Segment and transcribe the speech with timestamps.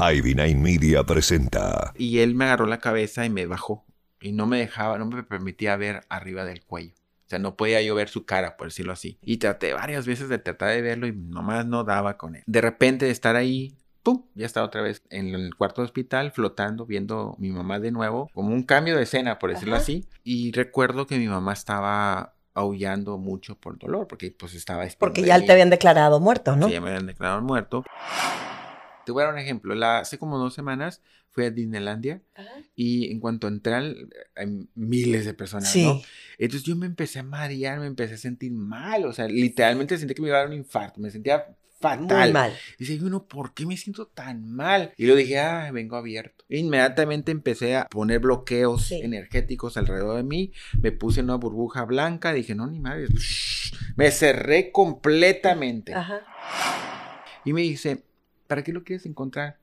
[0.00, 1.92] Ivy Media presenta.
[1.96, 3.84] Y él me agarró la cabeza y me bajó.
[4.20, 6.94] Y no me dejaba, no me permitía ver arriba del cuello.
[6.94, 9.18] O sea, no podía yo ver su cara, por decirlo así.
[9.22, 12.42] Y traté varias veces de tratar de verlo y nomás no daba con él.
[12.46, 14.24] De repente de estar ahí, ¡pum!
[14.34, 18.30] Ya estaba otra vez en el cuarto de hospital, flotando, viendo mi mamá de nuevo,
[18.32, 20.08] como un cambio de escena, por decirlo así.
[20.24, 24.84] Y recuerdo que mi mamá estaba aullando mucho por dolor, porque pues estaba...
[24.98, 26.66] Porque ya te habían declarado muerto, ¿no?
[26.66, 27.84] Sí, ya me habían declarado muerto.
[29.04, 29.74] Te voy a dar un ejemplo.
[29.74, 32.22] La, hace como dos semanas fui a Disneylandia
[32.74, 36.00] y en cuanto entré hay miles de personas, ¿no?
[36.38, 40.14] Entonces yo me empecé a marear, me empecé a sentir mal, o sea, literalmente sentí
[40.14, 41.46] que me iba a dar un infarto, me sentía
[41.80, 42.06] fatal.
[42.06, 42.52] Muy mal.
[42.78, 44.92] Y dije, uno, ¿por qué me siento tan mal?
[44.96, 46.44] Y lo dije, ah, vengo abierto.
[46.48, 50.52] E inmediatamente empecé a poner bloqueos energéticos alrededor de mí.
[50.80, 52.32] Me puse una burbuja blanca.
[52.32, 53.06] Dije, no, ni madre.
[53.96, 55.94] Me cerré completamente.
[55.94, 56.20] Ajá.
[57.44, 58.04] Y me dice,
[58.50, 59.58] ¿para qué lo quieres encontrar?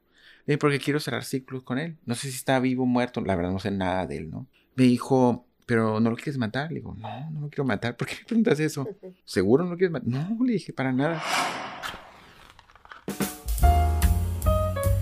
[0.62, 1.98] porque quiero cerrar ciclos con él.
[2.06, 4.48] No sé si está vivo o muerto, la verdad no sé nada de él, ¿no?
[4.76, 6.70] Me dijo, pero no lo quieres matar.
[6.70, 7.98] Le digo, no, no lo quiero matar.
[7.98, 8.88] ¿Por qué me preguntas eso?
[9.26, 10.08] ¿Seguro no lo quieres matar?
[10.08, 11.22] No, le dije, para nada.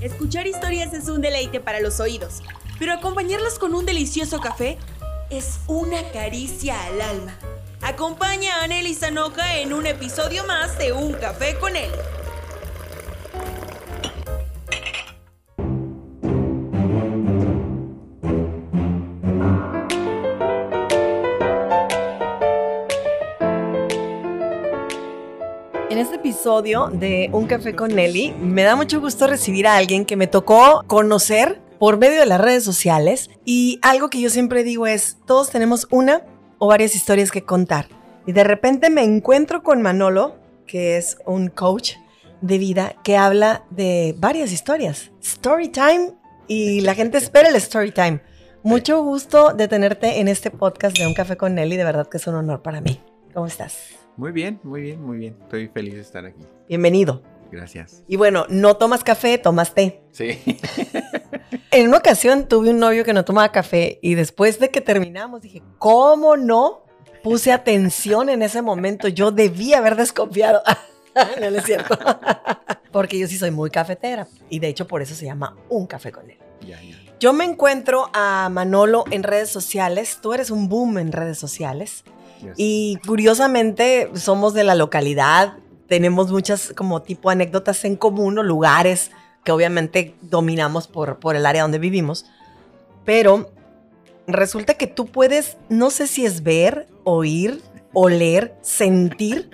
[0.01, 2.41] Escuchar historias es un deleite para los oídos,
[2.79, 4.79] pero acompañarlas con un delicioso café
[5.29, 7.37] es una caricia al alma.
[7.83, 11.91] Acompaña a Nelly Sanoja en un episodio más de Un Café con él.
[26.45, 28.31] Episodio de Un Café con Nelly.
[28.39, 32.39] Me da mucho gusto recibir a alguien que me tocó conocer por medio de las
[32.39, 36.21] redes sociales y algo que yo siempre digo es, todos tenemos una
[36.59, 37.87] o varias historias que contar.
[38.27, 40.35] Y de repente me encuentro con Manolo,
[40.67, 41.93] que es un coach
[42.41, 45.09] de vida que habla de varias historias.
[45.23, 46.11] Story time
[46.47, 48.21] y la gente espera el story time.
[48.61, 52.17] Mucho gusto de tenerte en este podcast de Un Café con Nelly, de verdad que
[52.17, 53.01] es un honor para mí.
[53.33, 54.04] ¿Cómo estás?
[54.17, 55.35] Muy bien, muy bien, muy bien.
[55.41, 56.39] Estoy feliz de estar aquí.
[56.69, 57.21] Bienvenido.
[57.51, 58.03] Gracias.
[58.07, 60.01] Y bueno, no tomas café, tomas té.
[60.11, 60.39] Sí.
[61.71, 65.41] en una ocasión tuve un novio que no tomaba café y después de que terminamos
[65.41, 66.85] dije, ¿cómo no?
[67.23, 69.09] Puse atención en ese momento.
[69.09, 70.61] Yo debía haber desconfiado.
[71.39, 71.97] no, es cierto.
[72.93, 76.13] Porque yo sí soy muy cafetera y de hecho por eso se llama Un Café
[76.13, 76.37] con él.
[77.19, 80.19] Yo me encuentro a Manolo en redes sociales.
[80.21, 82.05] Tú eres un boom en redes sociales.
[82.57, 85.57] Y curiosamente somos de la localidad,
[85.87, 89.11] tenemos muchas como tipo anécdotas en común o lugares
[89.43, 92.25] que obviamente dominamos por, por el área donde vivimos,
[93.05, 93.51] pero
[94.27, 97.61] resulta que tú puedes, no sé si es ver, oír,
[97.93, 99.49] oler, sentir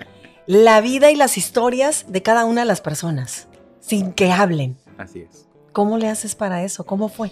[0.46, 3.48] la vida y las historias de cada una de las personas,
[3.80, 4.76] sin que hablen.
[4.96, 5.46] Así es.
[5.72, 6.84] ¿Cómo le haces para eso?
[6.84, 7.30] ¿Cómo fue?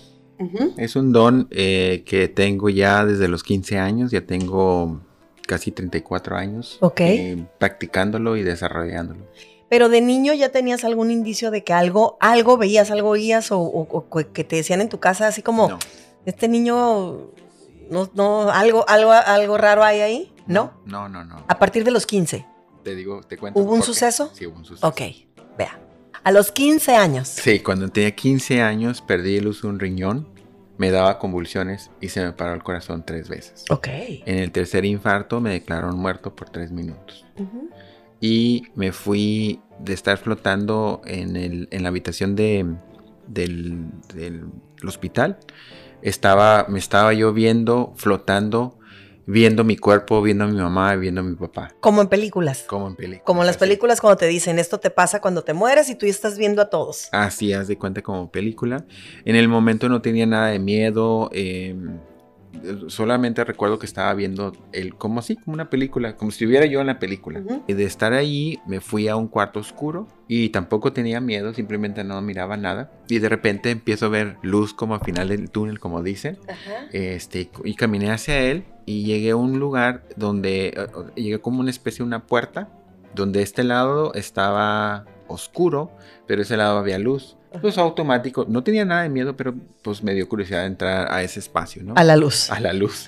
[0.79, 5.03] Es un don eh, que tengo ya desde los 15 años, ya tengo
[5.51, 9.27] casi 34 años eh, practicándolo y desarrollándolo.
[9.69, 14.07] Pero de niño ya tenías algún indicio de que algo, algo veías, algo oías o,
[14.33, 15.77] que te decían en tu casa así como,
[16.25, 17.33] este niño,
[17.91, 20.73] no, no, algo, algo, algo raro hay ahí, ¿no?
[20.85, 21.45] No, no, no.
[21.49, 22.47] A partir de los 15.
[22.85, 23.59] Te digo, te cuento.
[23.59, 24.31] ¿Hubo un suceso?
[24.33, 24.87] Sí, hubo un suceso.
[24.87, 25.01] Ok,
[25.59, 25.81] vea.
[26.23, 27.27] A los 15 años.
[27.27, 30.29] Sí, cuando tenía 15 años perdí el uso de un riñón
[30.81, 33.67] me daba convulsiones y se me paró el corazón tres veces.
[33.69, 33.87] Ok.
[34.25, 37.27] En el tercer infarto me declararon muerto por tres minutos.
[38.19, 42.65] Y me fui de estar flotando en, el, en la habitación de,
[43.27, 44.47] del, del,
[44.83, 45.37] hospital.
[46.01, 48.79] Estaba, me estaba yo viendo, flotando
[49.27, 51.75] viendo mi cuerpo, viendo a mi mamá, viendo a mi papá.
[51.81, 52.65] Como en películas.
[52.67, 53.25] Como en películas.
[53.25, 56.07] Como en las películas cuando te dicen esto te pasa cuando te mueres y tú
[56.07, 57.09] estás viendo a todos.
[57.13, 58.85] Así, haz de cuenta como película.
[59.25, 61.31] En el momento no tenía nada de miedo.
[61.33, 61.75] Eh,
[62.89, 66.81] solamente recuerdo que estaba viendo el, como así, como una película, como si estuviera yo
[66.81, 67.43] en la película.
[67.67, 72.05] Y de estar ahí me fui a un cuarto oscuro y tampoco tenía miedo, simplemente
[72.05, 72.91] no miraba nada.
[73.09, 76.39] Y de repente empiezo a ver luz como al final del túnel, como dicen.
[76.93, 81.71] Este, y caminé hacia él y llegué a un lugar donde eh, llegué como una
[81.71, 82.69] especie de una puerta,
[83.15, 85.93] donde este lado estaba oscuro,
[86.27, 87.37] pero ese lado había luz.
[87.61, 91.23] Pues automático, no tenía nada de miedo, pero pues me dio curiosidad de entrar a
[91.23, 91.95] ese espacio, ¿no?
[91.97, 92.51] A la luz.
[92.51, 93.07] A la luz.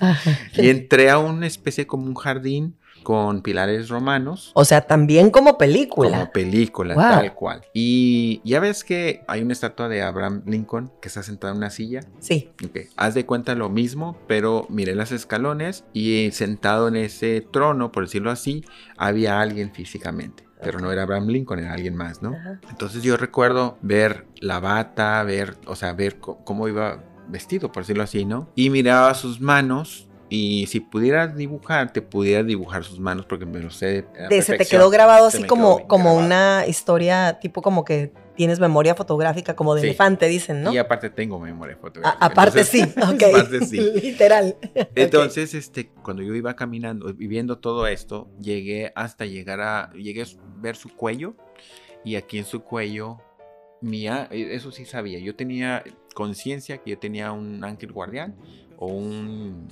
[0.55, 4.51] Y entré a una especie como un jardín con pilares romanos.
[4.55, 6.19] O sea, también como película.
[6.19, 7.61] Como película, tal cual.
[7.73, 11.69] Y ya ves que hay una estatua de Abraham Lincoln que está sentada en una
[11.69, 12.01] silla.
[12.19, 12.49] Sí.
[12.65, 17.91] Ok, haz de cuenta lo mismo, pero miré las escalones y sentado en ese trono,
[17.91, 18.65] por decirlo así,
[18.97, 20.43] había alguien físicamente.
[20.63, 22.35] Pero no era Abraham Lincoln, era alguien más, ¿no?
[22.69, 28.03] Entonces yo recuerdo ver la bata, ver, o sea, ver cómo iba vestido, por decirlo
[28.03, 28.49] así, ¿no?
[28.55, 33.59] Y miraba sus manos y si pudieras dibujar, te pudieras dibujar sus manos porque me
[33.59, 34.05] lo sé.
[34.29, 38.95] De, se te quedó grabado así como, como una historia, tipo como que tienes memoria
[38.95, 40.73] fotográfica como de elefante, dicen, ¿no?
[40.73, 42.25] Y aparte tengo memoria fotográfica.
[42.25, 43.23] aparte sí, ok.
[43.29, 43.77] aparte sí.
[44.01, 44.55] Literal.
[44.95, 50.25] Entonces, este, cuando yo iba caminando, viviendo todo esto, llegué hasta llegar a, llegué a
[50.57, 51.35] ver su cuello
[52.03, 53.19] y aquí en su cuello
[53.81, 55.83] mía, e, eso sí sabía, yo tenía
[56.13, 58.35] conciencia que yo tenía un ángel guardián
[58.77, 59.67] o un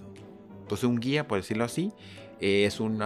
[0.67, 1.91] pues un guía, por decirlo así.
[2.41, 3.01] Es un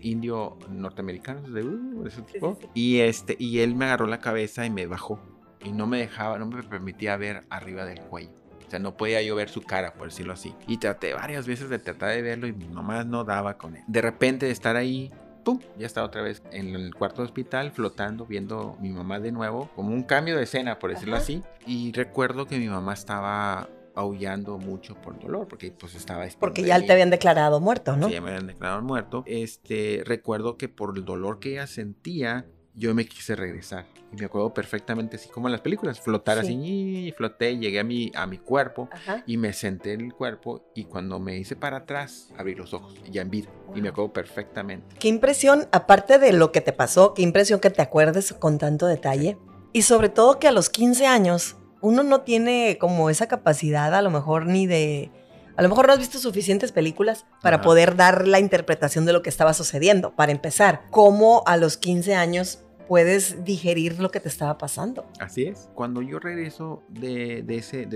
[0.00, 2.58] indio norteamericano de, uh, ese tipo.
[2.72, 5.20] Y, este, y él me agarró la cabeza y me bajó.
[5.62, 8.30] Y no me dejaba, no me permitía ver arriba del cuello.
[8.66, 10.54] O sea, no podía yo ver su cara, por decirlo así.
[10.68, 13.82] Y traté varias veces de tratar de verlo y mi mamá no daba con él.
[13.88, 15.12] De repente de estar ahí,
[15.44, 15.60] ¡pum!
[15.76, 19.70] Ya estaba otra vez en el cuarto de hospital, flotando, viendo mi mamá de nuevo,
[19.74, 21.42] como un cambio de escena, por decirlo así.
[21.66, 26.26] Y recuerdo que mi mamá estaba aullando mucho por dolor, porque pues estaba...
[26.38, 28.06] Porque ya te habían declarado muerto, ¿no?
[28.06, 29.24] Sí, ya me habían declarado muerto.
[29.26, 33.86] Este, recuerdo que por el dolor que ella sentía, yo me quise regresar.
[34.12, 37.84] Y me acuerdo perfectamente, así como en las películas, flotar así, y floté, llegué a
[37.84, 38.88] mi, a mi cuerpo
[39.26, 42.94] y me senté en el cuerpo y cuando me hice para atrás, abrí los ojos,
[43.10, 43.48] ya en vida.
[43.74, 44.96] Y me acuerdo perfectamente.
[45.00, 48.86] Qué impresión, aparte de lo que te pasó, qué impresión que te acuerdes con tanto
[48.86, 49.38] detalle.
[49.72, 54.02] Y sobre todo que a los 15 años uno no tiene como esa capacidad a
[54.02, 55.12] lo mejor ni de...
[55.56, 59.22] A lo mejor no has visto suficientes películas para poder dar la interpretación de lo
[59.22, 60.10] que estaba sucediendo.
[60.14, 65.06] Para empezar, ¿cómo a los 15 años puedes digerir lo que te estaba pasando.
[65.18, 65.68] Así es.
[65.74, 67.88] Cuando yo regreso de, ese,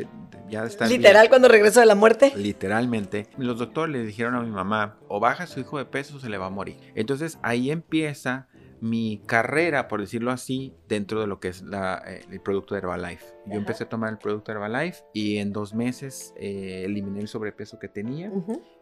[0.48, 2.32] ya de estar Literal, cuando regreso de la muerte.
[2.34, 3.28] Literalmente.
[3.36, 6.28] Los doctores le dijeron a mi mamá, o baja su hijo de peso o se
[6.28, 6.76] le va a morir.
[6.96, 8.48] Entonces ahí empieza
[8.80, 13.24] mi carrera, por decirlo así, dentro de lo que es eh, el producto de Herbalife.
[13.46, 17.28] Yo empecé a tomar el producto de Herbalife y en dos meses eh, eliminé el
[17.28, 18.32] sobrepeso que tenía.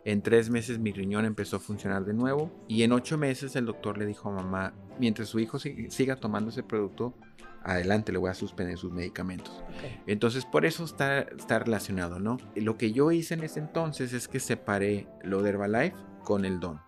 [0.04, 2.50] En tres meses mi riñón empezó a funcionar de nuevo.
[2.68, 6.50] Y en ocho meses el doctor le dijo a mamá, mientras su hijo siga tomando
[6.50, 7.14] ese producto,
[7.62, 9.62] adelante le voy a suspender sus medicamentos.
[10.06, 12.38] Entonces por eso está, está relacionado, ¿no?
[12.54, 16.60] Lo que yo hice en ese entonces es que separé lo de Herbalife con el
[16.60, 16.80] don.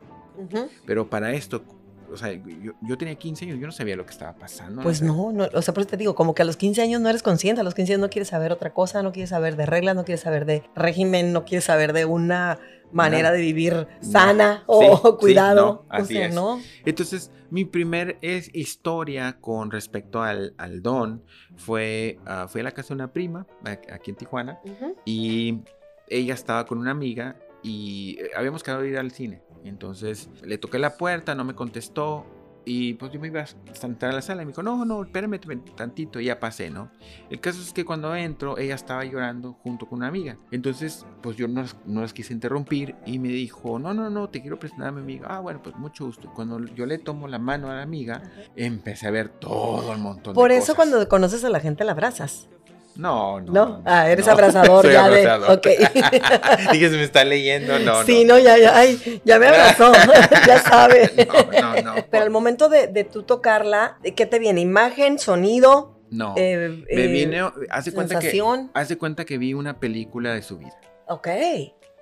[0.87, 1.65] Pero para esto,
[2.13, 4.83] o sea, yo, tenía 15 años, yo no sabía lo que estaba pasando.
[4.83, 7.01] Pues no, no, o sea, por eso te digo, como que a los 15 años
[7.01, 9.57] no eres consciente, a los 15 años no quieres saber otra cosa, no quieres saber
[9.57, 12.59] de reglas, no quieres saber de régimen, no quieres saber de una
[12.93, 15.85] manera de vivir sana o cuidado.
[15.89, 16.35] así es.
[16.35, 16.61] ¿no?
[16.85, 21.23] Entonces, mi primer es historia con respecto al, al don
[21.57, 24.61] fue, uh, fui a la casa de una prima aquí en Tijuana
[25.05, 25.61] y
[26.09, 29.43] ella estaba con una amiga y eh, habíamos quedado de ir al cine.
[29.65, 32.27] Entonces le toqué la puerta, no me contestó.
[32.67, 35.03] Y pues yo me iba a sentar a la sala y me dijo, no, no,
[35.03, 35.41] espérame
[35.75, 36.91] tantito, y ya pasé, ¿no?
[37.31, 40.37] El caso es que cuando entro, ella estaba llorando junto con una amiga.
[40.51, 44.43] Entonces, pues yo no, no las quise interrumpir y me dijo, no, no, no, te
[44.43, 45.27] quiero presentar a mi amiga.
[45.31, 46.31] Ah, bueno, pues mucho gusto.
[46.35, 48.23] Cuando yo le tomo la mano a la amiga,
[48.55, 51.93] empecé a ver todo el montón Por de eso cuando conoces a la gente la
[51.93, 52.51] abrazas.
[53.01, 53.53] No, no.
[53.53, 53.83] ¿No?
[53.87, 55.61] ah, eres abrazador Soy ya abrazador.
[55.63, 55.71] de.
[55.71, 56.73] Ok.
[56.73, 58.05] Dije, se me está leyendo, no.
[58.05, 59.91] Sí, no, ya, ya, ay, ya me abrazó,
[60.47, 61.11] ya sabe.
[61.27, 62.05] No, no, no.
[62.11, 64.61] Pero al momento de, de tú tocarla, ¿qué te viene?
[64.61, 65.99] ¿Imagen, sonido?
[66.11, 66.35] No.
[66.37, 68.39] Eh, me viene, hace cuenta que.
[68.75, 70.79] Hace cuenta que vi una película de su vida.
[71.09, 71.29] Ok.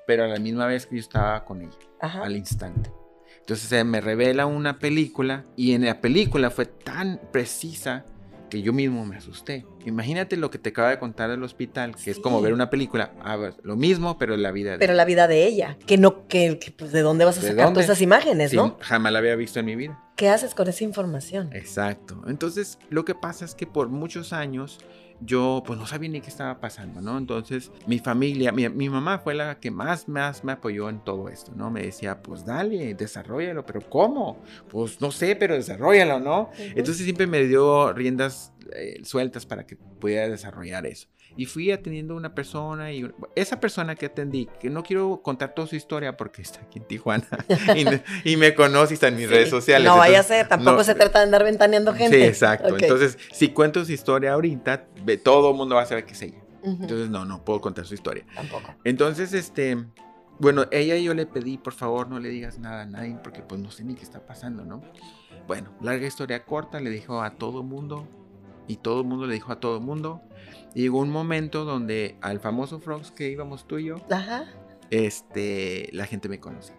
[0.05, 1.79] Pero a la misma vez que yo estaba con ella.
[2.01, 2.25] Ajá.
[2.25, 2.91] Al instante.
[3.39, 8.05] Entonces se me revela una película y en la película fue tan precisa
[8.49, 9.65] que yo mismo me asusté.
[9.85, 13.13] Imagínate lo que te acaba de contar del hospital, que es como ver una película,
[13.23, 16.27] ah, pues, lo mismo, pero la vida de Pero la vida de ella, que no,
[16.29, 18.77] que, pues, de dónde vas a sacar todas esas imágenes, ¿no?
[18.81, 20.03] Jamás la había visto en mi vida.
[20.17, 21.51] ¿Qué haces con esa información?
[21.53, 22.23] Exacto.
[22.27, 24.79] Entonces, lo que pasa es que por muchos años
[25.21, 27.19] yo pues no sabía ni qué estaba pasando, ¿no?
[27.19, 31.29] Entonces mi familia, mi, mi, mamá fue la que más, más me apoyó en todo
[31.29, 31.71] esto, ¿no?
[31.71, 34.43] Me decía, pues dale, desarrollalo, pero ¿cómo?
[34.69, 36.51] Pues no sé, pero desarrollalo, ¿no?
[36.59, 41.09] Entonces siempre me dio riendas eh, sueltas para que pudiera desarrollar eso.
[41.37, 45.55] Y fui atendiendo a una persona y esa persona que atendí, que no quiero contar
[45.55, 47.27] toda su historia porque está aquí en Tijuana
[48.25, 49.87] y, me conoce y está en mis redes sociales.
[49.87, 52.19] No vaya a ser, tampoco se trata de andar ventaneando gente.
[52.19, 52.77] Sí, exacto.
[52.77, 54.87] Entonces, si cuento su historia ahorita,
[55.23, 56.43] todo el mundo va a saber que es ella.
[56.65, 58.27] Entonces, no, no puedo contar su historia.
[58.35, 58.75] Tampoco.
[58.85, 59.79] Entonces, este,
[60.39, 63.43] bueno, ella y yo le pedí, por favor, no le digas nada a nadie porque
[63.43, 64.83] pues no sé ni qué está pasando, ¿no?
[65.49, 68.07] Bueno, larga historia corta, le dijo a todo el mundo
[68.69, 70.21] y todo el mundo le dijo a todo el mundo.
[70.79, 73.97] Y llegó un momento donde al famoso Frogs que íbamos tú y yo,
[74.91, 76.77] este, la gente me conocía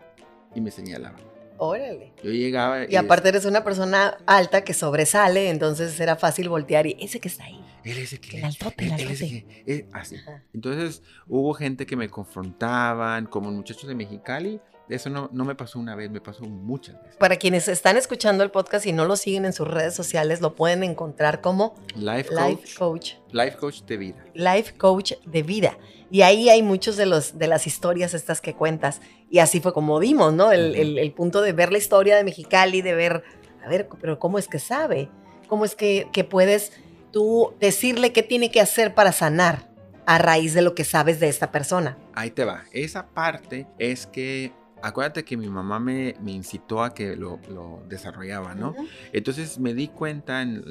[0.56, 1.18] y me señalaba.
[1.58, 2.14] Órale.
[2.24, 2.90] Yo llegaba.
[2.90, 7.28] Y aparte eres una persona alta que sobresale, entonces era fácil voltear y ese que
[7.28, 7.62] está ahí.
[7.84, 8.38] Él es el que.
[8.38, 9.46] El altote, el él es altote.
[9.46, 10.16] que- eh, así.
[10.16, 10.44] Ajá.
[10.54, 14.62] Entonces hubo gente que me confrontaban, como muchachos de Mexicali.
[14.90, 17.18] Eso no, no me pasó una vez, me pasó muchas veces.
[17.18, 20.56] Para quienes están escuchando el podcast y no lo siguen en sus redes sociales, lo
[20.56, 23.12] pueden encontrar como Life coach, Life Coach.
[23.32, 24.26] life coach de vida.
[24.34, 25.78] Life Coach de vida.
[26.12, 29.00] Y ahí hay muchos de, los, de las historias estas que cuentas.
[29.30, 30.52] Y así fue como vimos, ¿no?
[30.52, 33.24] El, el- el punto de ver la historia de Mexicali, de ver,
[33.64, 35.10] a ver, pero ¿cómo es que sabe?
[35.48, 36.72] ¿Cómo es que, que puedes
[37.12, 39.70] tú decirle qué tiene que hacer para sanar
[40.08, 41.96] a raíz de lo que sabes de esta persona?
[42.16, 42.64] Ahí te va.
[42.72, 47.84] Esa parte es que, acuérdate que mi mamá me, me incitó a que lo, lo
[47.88, 48.76] desarrollaba, ¿no?
[49.14, 50.64] Entonces me di cuenta en,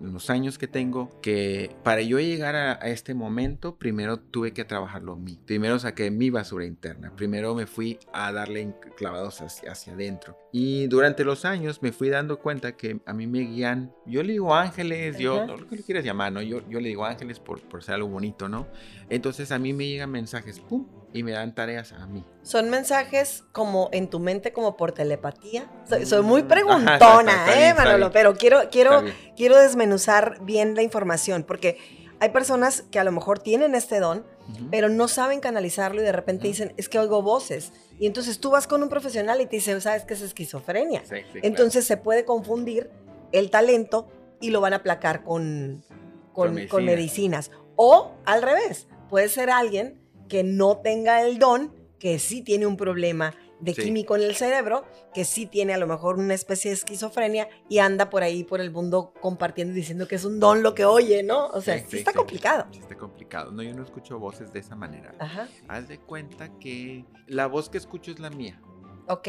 [0.00, 4.52] en los años que tengo que para yo llegar a, a este momento, primero tuve
[4.52, 5.40] que trabajarlo mí.
[5.44, 7.12] Primero saqué mi basura interna.
[7.16, 10.38] Primero me fui a darle clavados hacia, hacia adentro.
[10.52, 14.32] Y durante los años me fui dando cuenta que a mí me guían, yo le
[14.32, 15.46] digo ángeles, yo, Ajá.
[15.46, 16.42] no lo que le quieras llamar, ¿no?
[16.42, 18.66] Yo, yo le digo ángeles por, por ser algo bonito, ¿no?
[19.10, 20.86] Entonces a mí me llegan mensajes, ¡pum!
[21.12, 22.24] Y me dan tareas a mí.
[22.42, 25.70] Son mensajes como en tu mente, como por telepatía.
[25.88, 28.12] Soy, soy muy Mm, preguntona, ajá, está- está ¿eh, bien, Manolo?
[28.12, 29.02] Pero quiero, quiero,
[29.36, 31.78] quiero desmenuzar bien la información, porque
[32.20, 34.26] hay personas que a lo mejor tienen este don,
[34.70, 37.72] pero no saben canalizarlo y de repente dicen, es que oigo voces.
[37.98, 41.00] Y entonces tú vas con un profesional y te dice, ¿sabes qué es esquizofrenia?
[41.00, 41.40] Sí, sí, claro.
[41.42, 42.90] Entonces se puede confundir
[43.32, 44.08] el talento
[44.40, 45.84] y lo van a aplacar con,
[46.32, 47.50] con, Con medicinas.
[47.76, 52.76] O al revés, puede ser alguien que no tenga el don, que sí tiene un
[52.76, 53.82] problema de Sí.
[53.82, 57.78] químico en el cerebro, que sí tiene a lo mejor una especie de esquizofrenia y
[57.78, 60.84] anda por ahí por el mundo compartiendo y diciendo que es un don lo que
[60.84, 61.46] oye, ¿no?
[61.48, 62.66] O sea, Sí, sí, sí, está complicado.
[62.70, 63.50] Sí, está complicado.
[63.50, 65.12] No, yo no escucho voces de esa manera.
[65.18, 65.48] Ajá.
[65.66, 68.60] Haz de cuenta que la voz que escucho es la mía.
[69.08, 69.26] Ok,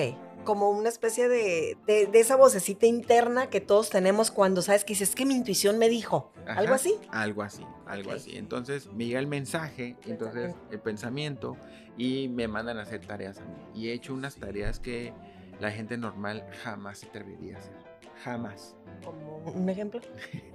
[0.50, 4.94] como una especie de, de, de esa vocecita interna que todos tenemos cuando sabes que
[4.94, 6.34] dices, es que mi intuición me dijo.
[6.48, 6.96] Ajá, ¿Algo así?
[7.12, 8.36] Algo así, algo así.
[8.36, 11.56] Entonces me llega el mensaje, entonces el pensamiento
[12.00, 13.58] y me mandan a hacer tareas a mí.
[13.76, 15.14] Y he hecho unas tareas que
[15.60, 17.76] la gente normal jamás se atrevería a hacer.
[18.24, 18.76] Jamás.
[19.04, 20.02] Como un ejemplo.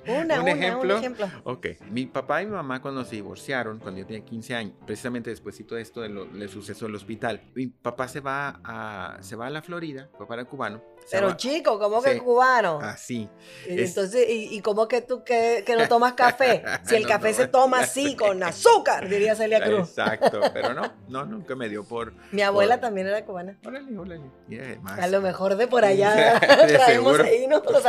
[0.06, 0.94] Una, ¿Un una, ejemplo?
[0.96, 1.26] un ejemplo.
[1.44, 5.30] Ok, mi papá y mi mamá cuando se divorciaron, cuando yo tenía 15 años, precisamente
[5.30, 9.46] despuésito de esto del del suceso del hospital, mi papá se va a, se va
[9.46, 10.82] a la Florida, mi papá era cubano.
[11.10, 12.80] Pero va- chico, ¿cómo que cubano?
[12.82, 13.30] Así.
[13.66, 16.62] Y es- Entonces, ¿y, y cómo que tú que, que no tomas café?
[16.84, 17.34] Si el No, café no.
[17.36, 19.88] se toma así, con azúcar, diría Celia Cruz.
[19.88, 22.12] Exacto, pero no, no, nunca me dio por...
[22.30, 23.58] Mi abuela por- también era cubana.
[23.66, 24.30] Órale, órale.
[24.48, 24.98] Además.
[25.00, 26.86] A lo mejor de por allá De traemos
[27.16, 27.24] seguro.
[27.24, 27.62] ahí, ¿no?
[27.70, 27.86] Los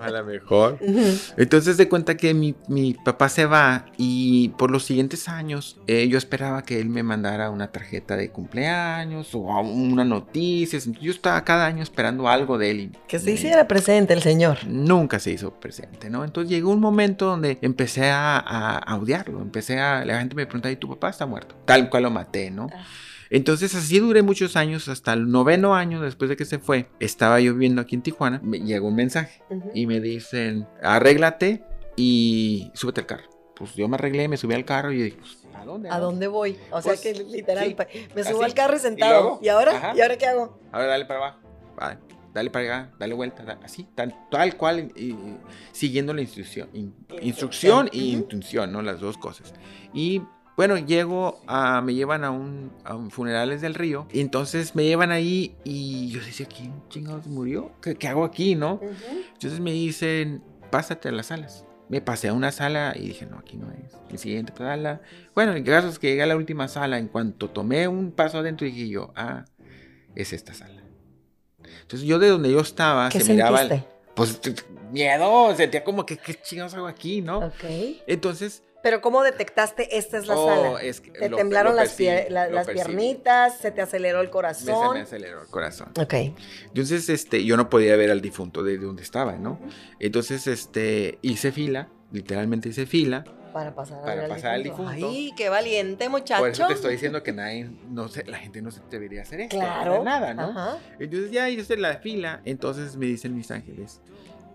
[0.00, 0.78] A lo mejor.
[1.36, 6.08] Entonces de cuenta que mi, mi papá se va y por los siguientes años eh,
[6.08, 10.78] yo esperaba que él me mandara una tarjeta de cumpleaños o a- una noticia.
[11.00, 14.58] Yo estaba cada año esperando algo de él y Que se hiciera presente el señor.
[14.66, 16.24] nunca se hizo presente, ¿no?
[16.24, 20.46] Entonces llegó un momento donde empecé a, a, a odiarlo, empecé a, la gente me
[20.46, 21.54] preguntaba, ¿y tu papá está muerto?
[21.64, 22.68] Tal cual lo maté, ¿no?
[22.74, 22.84] Ah.
[23.34, 27.40] Entonces así duré muchos años, hasta el noveno año después de que se fue, estaba
[27.40, 29.72] yo viviendo aquí en Tijuana, me llegó un mensaje Ujú.
[29.74, 31.64] y me dicen, arréglate
[31.96, 33.24] y súbete al carro.
[33.56, 35.88] Pues yo me arreglé, me subí al carro y dije, pues, ¿a dónde?
[35.90, 36.56] ¿A dónde voy?
[36.70, 37.76] O sea Pues, que literal, sí,
[38.14, 38.44] me subo así.
[38.44, 39.20] al carro y ¿Y sentado.
[39.22, 39.38] luego?
[39.42, 39.76] ¿Y, ahora?
[39.78, 39.92] Ajá.
[39.96, 40.56] ¿Y ahora qué hago?
[40.70, 41.38] Ahora dale para abajo,
[41.76, 41.98] vale,
[42.32, 45.16] dale para allá, dale vuelta, así, tal, tal cual, y- y-
[45.72, 48.80] siguiendo la instrucción, in- instrucción y intuición, ¿no?
[48.80, 49.52] Las dos cosas.
[49.92, 50.22] Y
[50.56, 54.84] bueno, llego a, me llevan a un, a un funerales del río, y entonces me
[54.84, 57.72] llevan ahí y yo decía, ¿quién chingados murió?
[57.82, 58.74] ¿Qué, qué hago aquí, no?
[58.74, 58.88] Ujú.
[59.34, 61.64] Entonces me dicen, pásate a las salas.
[61.88, 63.92] Me pasé a una sala y dije, no, aquí no es.
[64.10, 65.02] Mi siguiente sala.
[65.34, 66.98] Bueno, el caso es que llegué a la última sala.
[66.98, 69.44] En cuanto tomé un paso adentro, dije yo, ah,
[70.14, 70.82] es esta sala.
[71.82, 73.92] Entonces yo de donde yo estaba, ¿Qué se miraba, el- sentiste?
[74.14, 77.38] pues t- t- miedo, sentía como que, ¿qué chingados hago aquí, no?
[77.40, 77.64] Ok.
[78.06, 80.82] Entonces, Pero ¿cómo detectaste esta es la oh, sala?
[80.82, 81.98] es que Te lo- temblaron lo las,
[82.28, 84.94] la- las piernitas, se te aceleró el Me, se corazón.
[84.94, 85.88] me aceleró el corazón.
[85.98, 86.12] Ok.
[86.66, 89.58] Entonces, este, yo no podía ver al difunto de donde estaba, ¿no?
[90.00, 93.24] Entonces, este, hice fila, literalmente hice fila.
[93.54, 94.90] Para pasar, a Para ver pasar al difunto.
[95.08, 96.42] Ay, qué valiente, muchacho.
[96.42, 99.40] Por eso te estoy diciendo que nadie, no sé, la gente no se debería hacer
[99.40, 99.56] esto.
[99.56, 100.04] Claro.
[100.04, 100.42] Nada, ¿no?
[100.50, 100.76] Ajá.
[100.98, 104.02] Entonces ya hice la fila, entonces me dicen mis ángeles,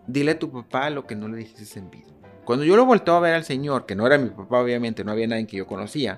[0.06, 2.06] dile a tu papá lo que no le dijiste en vida.
[2.50, 5.12] Cuando yo lo volteo a ver al señor, que no era mi papá, obviamente, no
[5.12, 6.18] había nadie que yo conocía,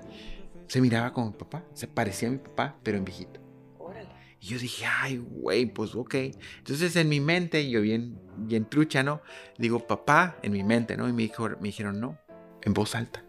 [0.65, 3.41] se miraba como mi papá, se parecía a mi papá, pero en viejito.
[3.77, 4.07] Órale.
[4.39, 6.15] Y yo dije, ay, güey, pues ok.
[6.59, 9.21] Entonces en mi mente, yo bien, bien trucha, ¿no?
[9.57, 11.09] Digo, papá, en mi mente, ¿no?
[11.09, 12.17] Y me, dijo, me dijeron, no,
[12.61, 13.25] en voz alta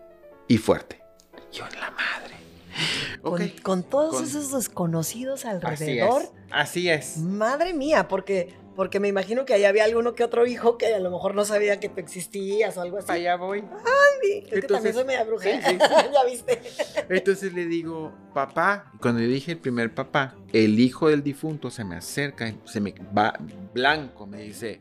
[0.47, 1.02] y fuerte.
[1.50, 3.50] Yo en la madre.
[3.64, 6.23] con, todos esos desconocidos alrededor.
[6.52, 7.18] Así es.
[7.18, 10.99] Madre mía, porque porque me imagino que ahí había alguno que otro hijo que a
[10.99, 13.12] lo mejor no sabía que tú existías o algo así.
[13.12, 13.61] Allá voy.
[13.61, 15.50] Andy, es que también soy media bruja.
[16.12, 16.61] ya viste.
[17.09, 18.91] Entonces le digo, papá.
[18.95, 22.81] Y cuando yo dije el primer papá, el hijo del difunto se me acerca, se
[22.81, 23.38] me va
[23.75, 24.81] blanco, me dice,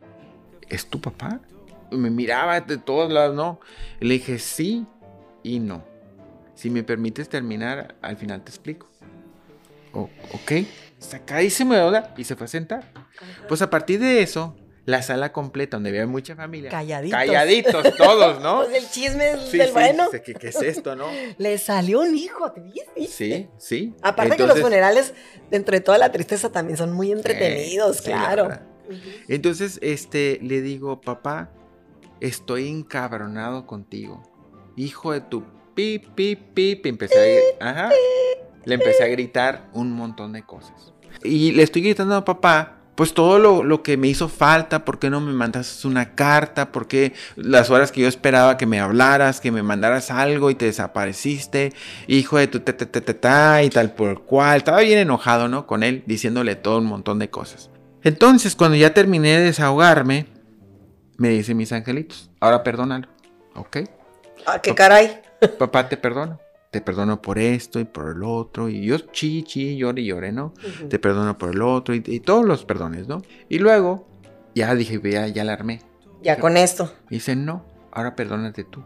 [0.69, 1.41] ¿es tu papá?
[1.89, 3.59] Y me miraba de todos lados, ¿no?
[3.99, 4.85] Y le dije, sí
[5.43, 5.83] y no.
[6.55, 8.87] Si me permites terminar, al final te explico.
[9.93, 10.51] ok,
[11.01, 12.91] sacadísimo de duda y se fue a sentar.
[13.47, 14.55] Pues a partir de eso,
[14.85, 16.69] la sala completa donde había mucha familia.
[16.69, 17.19] Calladitos.
[17.19, 18.63] Calladitos todos, ¿no?
[18.65, 20.09] pues el chisme es del bueno.
[20.11, 21.07] ¿qué, ¿qué, es esto, no?
[21.37, 23.07] Le salió un hijo, ¿te viste?
[23.07, 23.93] Sí, sí.
[24.01, 25.13] Aparte que los funerales,
[25.49, 28.49] dentro de toda la tristeza, también son muy entretenidos, claro.
[29.27, 31.51] Entonces, este, le digo, papá,
[32.19, 34.23] estoy encabronado contigo.
[34.75, 35.43] Hijo de tu
[35.73, 36.85] pip, pip, pip.
[36.85, 37.89] Empecé a, ajá,
[38.65, 40.90] le empecé a gritar un montón de cosas.
[41.23, 45.09] Y le estoy gritando a papá, pues todo lo, que me hizo falta, ¿por qué
[45.09, 46.71] no me mandaste una carta?
[46.71, 50.55] ¿Por qué las horas que yo esperaba que me hablaras, que me mandaras algo y
[50.55, 51.73] te desapareciste?
[52.07, 54.57] Hijo de tu ta y tal por cual.
[54.57, 55.67] Estaba bien enojado, ¿no?
[55.67, 57.69] Con él, diciéndole todo un montón de cosas.
[58.03, 60.27] Entonces, cuando ya terminé de desahogarme,
[61.17, 63.07] me dice mis angelitos, ahora perdónalo,
[63.55, 63.77] ¿ok?
[64.45, 65.21] Ah, qué caray.
[65.59, 66.39] Papá, te perdono
[66.71, 70.31] te perdono por esto y por el otro, y yo chi, chi, llore y llore,
[70.31, 70.53] ¿no?
[70.89, 73.21] Te perdono por el otro, y, todos los perdones, ¿no?
[73.49, 74.07] Y luego,
[74.55, 75.81] ya dije, ya, ya la armé.
[76.23, 76.93] Ya con esto.
[77.09, 78.83] dice, no, ahora perdónate tú.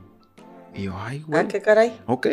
[0.73, 1.39] Y yo, ay, güey.
[1.39, 1.95] Ah, qué caray.
[2.07, 2.27] Ok.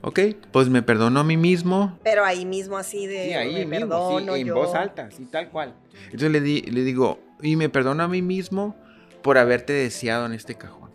[0.00, 0.20] Ok,
[0.52, 1.96] pues me perdono a mí mismo.
[2.02, 5.50] Pero ahí mismo así de sí, ahí me mismo, sí, en voz alta, así tal
[5.50, 5.74] cual.
[6.04, 8.76] Entonces le, di, le digo, y me perdono a mí mismo
[9.22, 10.87] por haberte deseado en este cajón.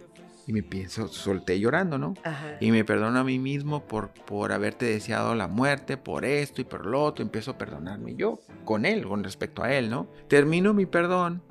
[0.45, 2.15] Y me pienso, solté llorando, ¿no?
[2.59, 6.65] Y me perdono a mí mismo por, por haberte deseado la muerte, por esto y
[6.65, 7.23] por lo otro.
[7.23, 10.09] Empiezo a perdonarme yo con él, con respecto a él, ¿no?
[10.27, 11.41] Termino mi perdón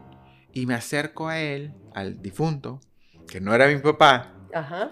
[0.53, 2.81] y me acerco a él, al difunto,
[3.29, 4.35] que no era mi papá.
[4.53, 4.91] Ajá.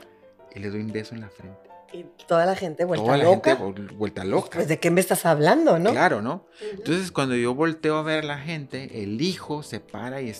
[0.54, 1.69] Y le doy un beso en la frente.
[1.92, 3.50] Y toda la gente vuelta toda loca.
[3.50, 4.58] la gente vuelta loca.
[4.58, 5.90] Pues de qué me estás hablando, ¿no?
[5.90, 6.46] Claro, ¿no?
[6.72, 10.32] Entonces cuando yo volteo a ver a la gente, el hijo se para y,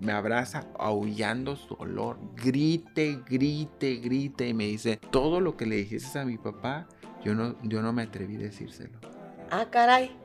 [0.00, 2.18] me abraza aullando su olor.
[2.34, 4.48] Grite, grite, grite.
[4.48, 6.88] Y me dice, todo lo que le dijiste a mi papá,
[7.22, 8.98] yo no, yo no me atreví a decírselo.
[9.50, 10.16] Ah, caray.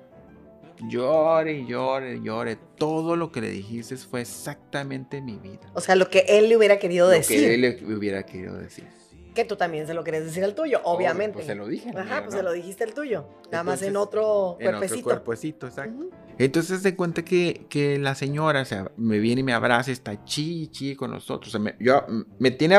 [0.88, 2.58] Llore, llore, llore.
[2.78, 5.70] Todo lo que le dijiste fue exactamente mi vida.
[5.74, 7.42] O sea, lo que él le hubiera querido lo decir.
[7.42, 8.99] Que él le hubiera querido decir
[9.40, 11.34] que tú también se lo quieres decir al tuyo, obviamente.
[11.34, 11.92] pues se lo dije.
[11.96, 13.26] Ajá, pues se lo dijiste al tuyo.
[13.52, 14.96] Nada más en otro cuerpecito.
[14.96, 16.10] En otro cuerpecito, exacto.
[16.38, 20.26] Entonces se cuenta que, que, la señora o sea, me viene y me abraza, está
[20.26, 21.58] chi, chi con nosotros.
[21.60, 22.06] me, yo,
[22.38, 22.78] me tiene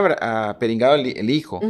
[0.58, 1.60] peringado el, hijo.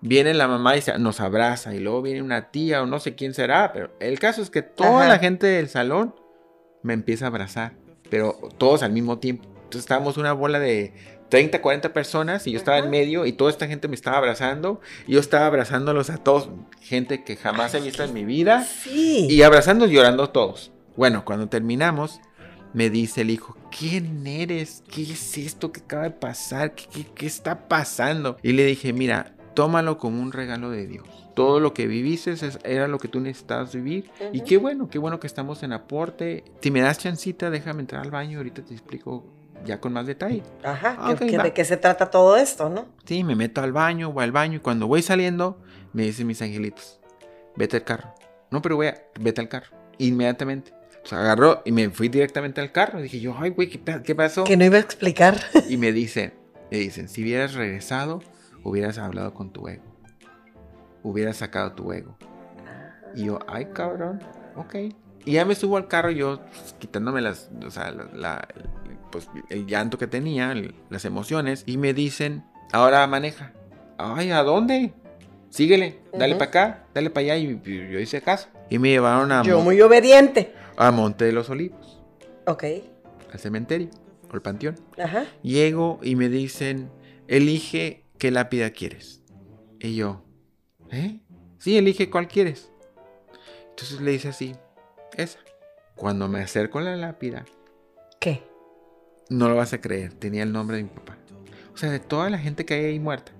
[0.00, 1.72] Viene la mamá y se, nos abraza.
[1.72, 3.72] Y luego viene una tía o no sé quién será.
[3.72, 6.14] Pero el caso es que toda la gente del salón
[6.82, 7.74] me empieza a abrazar.
[8.10, 9.44] Pero todos al mismo tiempo.
[9.44, 10.92] Entonces estábamos una bola de
[11.30, 14.80] 30, 40 personas y yo estaba en medio y toda esta gente me estaba abrazando
[15.06, 16.50] y yo estaba abrazándolos a todos,
[16.82, 19.26] gente que jamás he visto en mi vida sí.
[19.30, 20.72] y abrazando y llorando todos.
[20.96, 22.20] Bueno, cuando terminamos,
[22.74, 24.82] me dice el hijo, ¿quién eres?
[24.92, 26.74] ¿Qué es esto que acaba de pasar?
[26.74, 28.36] ¿Qué, qué, está pasando?
[28.42, 31.06] Y le dije, mira, tómalo como un regalo de Dios.
[31.34, 34.10] Todo lo que viviste era lo que tú necesitabas vivir.
[34.32, 36.44] Y qué bueno, qué bueno que estamos en aporte.
[36.60, 38.38] Si me das chancita, déjame entrar al baño.
[38.38, 39.24] Ahorita te explico
[39.64, 40.42] ya con más detalle.
[40.62, 42.86] Ajá, ah, ¿de qué se trata todo esto, no?
[43.04, 45.58] Sí, me meto al baño, voy al baño y cuando voy saliendo,
[45.92, 47.00] me dicen mis angelitos,
[47.56, 48.14] vete al carro.
[48.50, 49.76] No, pero voy a, vete al carro.
[49.98, 50.72] Inmediatamente.
[51.02, 53.00] O sea, agarró y me fui directamente al carro.
[53.00, 54.44] Dije yo, ay, güey, ¿qué, pasó?
[54.44, 55.40] Que no iba a explicar.
[55.68, 56.34] Y me dicen,
[56.70, 58.22] me dicen, si hubieras regresado,
[58.64, 59.84] hubieras hablado con tu ego.
[61.02, 62.18] Hubieras sacado tu ego.
[63.14, 64.20] Y yo, ay, cabrón,
[64.56, 64.74] ok.
[65.24, 68.48] Y ya me subo al carro yo pues, quitándome las, o sea, la,
[69.10, 70.54] pues, el llanto que tenía,
[70.88, 73.52] las emociones, y me dicen, ahora maneja.
[73.98, 74.92] Ay, ¿a dónde?
[75.50, 78.48] Síguele, dale para acá, dale para allá, y, yo hice caso.
[78.68, 79.42] Y me llevaron a...
[79.42, 80.54] Yo muy obediente.
[80.76, 82.00] A Monte de los Olivos.
[82.46, 82.64] Ok.
[83.32, 83.88] Al cementerio,
[84.30, 84.76] o al panteón.
[84.98, 85.26] Ajá.
[85.42, 86.90] Llego y me dicen,
[87.26, 89.22] elige qué lápida quieres.
[89.80, 90.22] Y yo,
[90.90, 91.20] ¿eh?
[91.58, 92.70] Sí, elige cuál quieres.
[93.70, 94.54] Entonces le dice así,
[95.16, 95.38] esa.
[95.96, 97.44] Cuando me acerco a la lápida.
[98.18, 98.42] ¿Qué?
[99.30, 101.16] No lo vas a creer, tenía el nombre de mi papá.
[101.72, 103.32] O sea, de toda la gente que hay ahí muerta.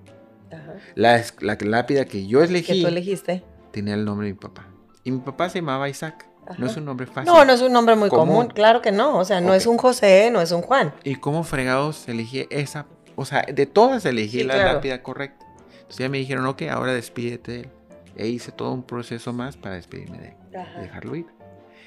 [0.95, 2.75] La, la, lápida que yo elegí.
[2.75, 3.45] Que tú elegiste.
[3.73, 4.67] Tenía el nombre de mi papá.
[5.05, 6.27] Y mi papá se llamaba Isaac.
[6.59, 7.33] No es un nombre fácil.
[7.33, 8.49] No, no es un nombre muy común.
[8.49, 9.19] Claro que no.
[9.19, 10.93] O sea, no es un José, no es un Juan.
[11.05, 12.87] ¿Y cómo fregados elegí esa?
[13.15, 15.47] O sea, de todas elegí la lápida correcta.
[15.73, 17.71] Entonces ya me dijeron, ok, ahora despídete de él.
[18.17, 20.79] E hice todo un proceso más para despedirme de él Ajá.
[20.79, 21.27] y dejarlo ir.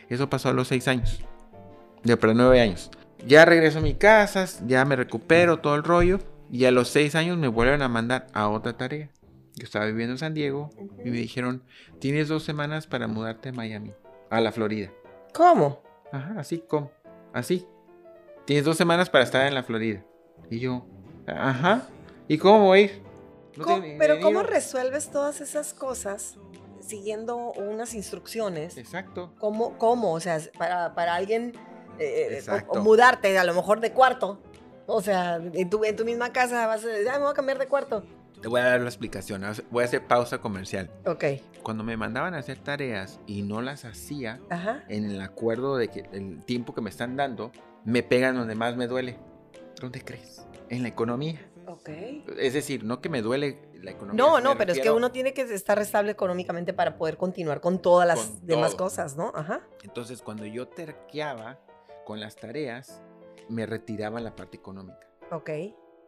[0.10, 1.20] Eso pasó a los seis años.
[2.04, 2.90] De perdón, nueve años.
[3.26, 6.20] Ya regreso a mi casa, ya me recupero todo el rollo.
[6.52, 9.10] Y a los seis años me vuelven a mandar a otra tarea.
[9.56, 10.70] Yo estaba viviendo en San Diego
[11.04, 11.64] y me dijeron,
[12.00, 13.94] tienes dos semanas para mudarte a Miami,
[14.30, 14.92] a la Florida.
[15.34, 15.82] ¿Cómo?
[16.12, 16.92] Ajá, así como,
[17.34, 17.66] así.
[18.46, 20.04] Tienes dos semanas para estar en la Florida.
[20.50, 20.86] Y yo,
[21.28, 21.88] ajá.
[22.28, 23.02] ¿Y cómo voy a ir?
[23.58, 26.38] No ¿Cómo- tengo ni- pero ¿cómo resuelves todas esas cosas
[26.82, 28.78] siguiendo unas instrucciones?
[28.78, 29.34] Exacto.
[29.40, 29.78] ¿Cómo?
[29.78, 30.14] cómo?
[30.14, 31.54] O sea, para, para alguien
[32.00, 32.80] eh, o- Exacto.
[32.80, 34.40] o, mudarte a lo mejor de cuarto.
[34.86, 37.36] O sea, en tu, en tu misma casa vas a decir, "Ah, me voy a
[37.36, 38.04] cambiar de cuarto.
[38.42, 39.42] Te voy a dar la explicación.
[39.72, 40.92] Voy a hacer pausa comercial.
[41.06, 41.24] Ok.
[41.64, 44.84] Cuando me mandaban a hacer tareas y no las hacía, Ajá.
[44.90, 47.54] en el acuerdo de que el tiempo que me están dando,
[47.86, 49.18] me pegan donde más me duele.
[49.80, 50.46] ¿Dónde crees?
[50.68, 51.40] En la economía.
[51.68, 51.88] Ok.
[52.38, 54.22] Es decir, no que me duele la economía.
[54.22, 57.82] No, no, pero es que uno tiene que estar estable económicamente para poder continuar con
[57.82, 58.88] todas las Con demás todo.
[58.88, 59.32] cosas, ¿no?
[59.34, 59.62] Ajá.
[59.84, 61.60] Entonces, cuando yo terqueaba
[62.06, 63.02] con las tareas,
[63.50, 65.08] me retiraban la parte económica.
[65.32, 65.50] Ok.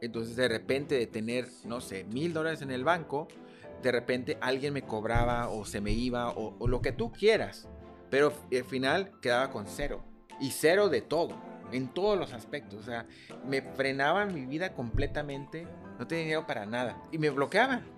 [0.02, 3.28] Entonces, de repente, de tener, no sé, mil dólares en el banco,
[3.82, 7.68] de repente alguien me cobraba o se me iba o, o lo que tú quieras.
[8.10, 10.04] Pero al final quedaba con cero.
[10.40, 11.36] Y cero de todo.
[11.72, 12.80] En todos los aspectos.
[12.80, 13.08] O sea,
[13.46, 15.68] me frenaban mi vida completamente.
[15.98, 17.02] No tenía dinero para nada.
[17.12, 17.95] Y me bloqueaban.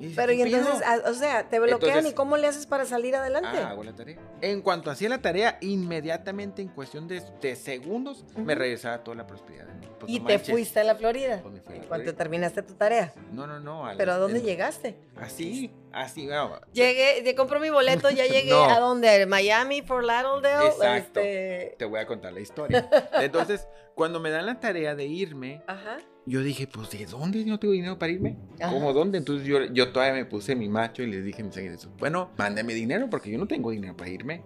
[0.00, 2.84] Y Pero y entonces, ah, o sea, te bloquean Entonces- y ¿cómo le haces para
[2.84, 3.58] salir adelante?
[3.60, 4.16] Ah, hago la tarea.
[4.40, 9.26] En cuanto hacía la tarea, inmediatamente, en cuestión de, de segundos, me regresaba toda la
[9.26, 9.66] prosperidad.
[9.98, 10.50] Pues, y no te manches.
[10.54, 11.40] fuiste a la Florida.
[11.42, 12.12] Pues Cuando Florida.
[12.12, 13.12] terminaste tu tarea.
[13.32, 13.86] No, no, no.
[13.86, 14.96] a Pero ¿a dónde en- llegaste?
[15.16, 18.64] Así, así, bueno, Llegué, compró mi boleto, ya llegué No.
[18.66, 19.26] a dónde?
[19.26, 20.68] Miami, Fort Lauderdale.
[20.68, 21.18] Exacto.
[21.20, 21.74] Este...
[21.76, 22.88] te voy a contar la historia.
[23.20, 25.98] Entonces, cuando me dan la tarea de irme, Ajá.
[26.28, 28.36] Yo dije, pues, ¿de dónde no tengo dinero para irme?
[28.60, 28.72] Ajá.
[28.72, 29.18] ¿Cómo dónde?
[29.18, 32.30] Entonces yo, yo todavía me puse mi macho y les dije a mis amigos, bueno,
[32.36, 34.42] mándame dinero porque yo no tengo dinero para irme.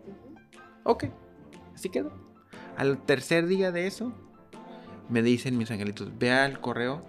[0.84, 1.04] Ok,
[1.74, 2.12] así quedó.
[2.76, 4.12] Al tercer día de eso,
[5.08, 7.02] me dicen mis angelitos, ve al correo,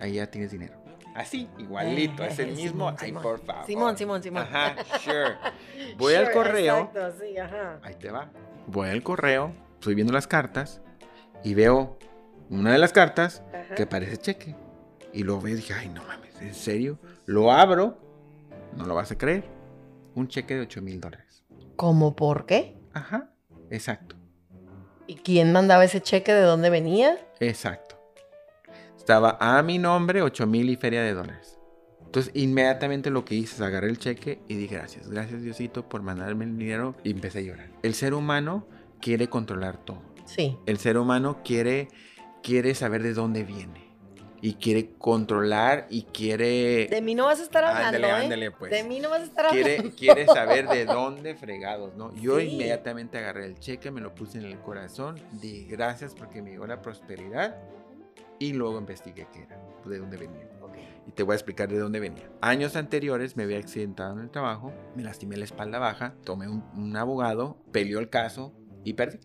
[0.00, 0.74] ahí ya tienes dinero.
[1.14, 2.70] Así, igualito, es el Eh, mismo.
[2.70, 3.22] Simón, Ay, Simón.
[3.22, 3.66] por favor.
[3.66, 4.42] Simón, Simón, Simón.
[4.42, 5.36] Ajá, sure.
[5.98, 6.78] Voy al Sure, correo.
[6.78, 7.80] Exacto, sí, ajá.
[7.82, 8.30] Ahí te va.
[8.68, 10.80] Voy al correo, estoy viendo las cartas
[11.42, 11.98] y veo
[12.50, 13.74] una de las cartas ajá.
[13.74, 14.54] que parece cheque.
[15.12, 16.98] Y lo veo y dije, ay, no mames, ¿en serio?
[17.26, 17.98] Lo abro,
[18.76, 19.44] no lo vas a creer.
[20.14, 21.44] Un cheque de 8 mil dólares.
[21.76, 22.76] ¿Cómo por qué?
[22.92, 23.30] Ajá,
[23.70, 24.16] exacto,
[25.06, 26.32] ¿Y quién mandaba ese cheque?
[26.32, 27.18] ¿De dónde venía?
[27.40, 27.96] exacto.
[28.96, 31.58] Estaba a mi nombre 8 mil y feria de dólares.
[32.04, 36.02] Entonces, inmediatamente lo que hice es agarré el cheque y dije, gracias, gracias Diosito por
[36.02, 36.94] mandarme el dinero.
[37.02, 37.70] Y empecé a llorar.
[37.82, 38.66] El ser humano
[39.00, 40.02] quiere controlar todo.
[40.26, 40.56] Sí.
[40.66, 41.88] El ser humano quiere,
[42.42, 43.88] quiere saber de dónde viene.
[44.42, 46.86] Y quiere controlar y quiere...
[46.90, 48.10] De mí no vas a estar hablando, Ándale, ¿eh?
[48.24, 48.70] ándale, pues.
[48.72, 49.66] De mí no vas a estar hablando.
[49.68, 52.14] Quiere, quiere saber de dónde fregados, ¿no?
[52.14, 52.46] Yo Sí.
[52.46, 56.66] inmediatamente agarré el cheque, me lo puse en el corazón, di gracias porque me llegó
[56.66, 57.58] la prosperidad
[58.38, 60.48] y luego investigué qué era, de dónde venía.
[60.62, 60.78] Ok.
[61.06, 62.30] Y te voy a explicar de dónde venía.
[62.40, 66.64] Años anteriores me había accidentado en el trabajo, me lastimé la espalda baja, tomé un,
[66.74, 69.18] un abogado, peleó el caso y perdí.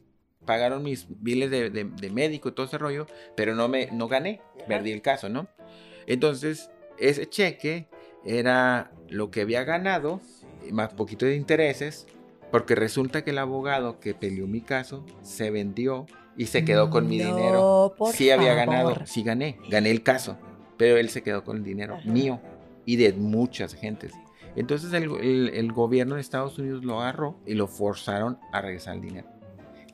[0.46, 4.08] Pagaron mis biles de, de- de médico y todo ese rollo, pero no, me, no
[4.08, 4.66] gané, Ajá.
[4.68, 5.48] perdí el caso, ¿no?
[6.08, 7.88] Entonces, ese cheque
[8.26, 10.22] era lo que había ganado,
[10.72, 12.08] más poquito de intereses,
[12.52, 16.06] porque resulta que el abogado que peleó mi caso se vendió
[16.38, 17.96] y se quedó con mi dinero.
[18.14, 19.08] Sí había ganado, favor.
[19.08, 20.38] sí gané, gané el caso,
[20.78, 22.10] pero él se quedó con el dinero Ajá.
[22.12, 22.40] mío
[22.86, 24.14] y de muchas gentes.
[24.56, 28.96] Entonces el, el- el gobierno de Estados Unidos lo agarró y lo forzaron a regresar
[28.96, 29.28] el dinero.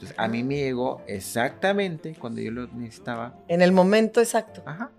[0.02, 3.36] Entonces a mí me llegó exactamente cuando yo lo necesitaba.
[3.48, 4.64] En el momento exacto.
[4.66, 4.90] Ajá.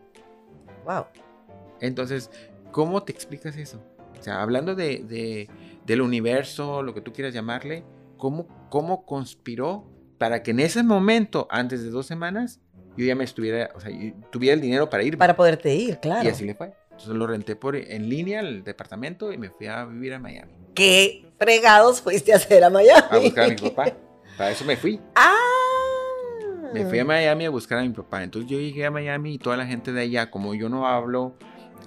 [0.85, 1.07] Wow.
[1.81, 2.31] Entonces,
[2.71, 3.83] ¿cómo te explicas eso?
[4.19, 5.49] O sea, hablando de, de-
[5.85, 7.83] del universo, lo que tú quieras llamarle,
[8.17, 9.85] ¿cómo, ¿cómo conspiró
[10.19, 12.61] para que en ese momento, antes de dos semanas,
[12.97, 13.91] yo ya me estuviera, o sea,
[14.31, 15.19] tuviera el dinero para ir?
[15.19, 16.25] Para poderte ir, claro.
[16.25, 16.73] Y así le fue.
[16.93, 20.53] Entonces lo renté por, en línea el departamento y me fui a vivir a Miami.
[20.75, 23.03] ¿Qué fregados fuiste a hacer a Miami?
[23.11, 23.93] A buscar a mi papá.
[24.37, 25.01] Para eso me fui.
[25.15, 25.37] ¡Ah!
[26.73, 28.23] Me fui a Miami a buscar a mi papá.
[28.23, 31.35] Entonces yo llegué a Miami y toda la gente de allá, como yo no hablo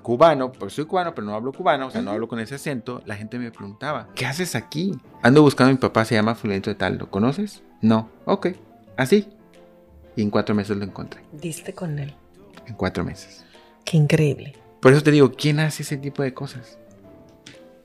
[0.04, 3.02] cubano, pues soy cubano, pero no hablo cubano, o sea, no hablo con ese acento,
[3.08, 4.92] la gente me preguntaba, ¿qué haces aquí?
[5.24, 7.64] Ando buscando a mi papá, se llama Fulanito de Tal, ¿lo conoces?
[7.82, 8.50] No, ok,
[8.98, 9.28] así.
[10.16, 12.14] Y en cuatro meses lo encontré, Diste con él.
[12.68, 13.44] en cuatro meses.
[13.84, 14.54] Qué increíble.
[14.80, 16.78] Por eso te digo, ¿quién hace ese tipo de cosas?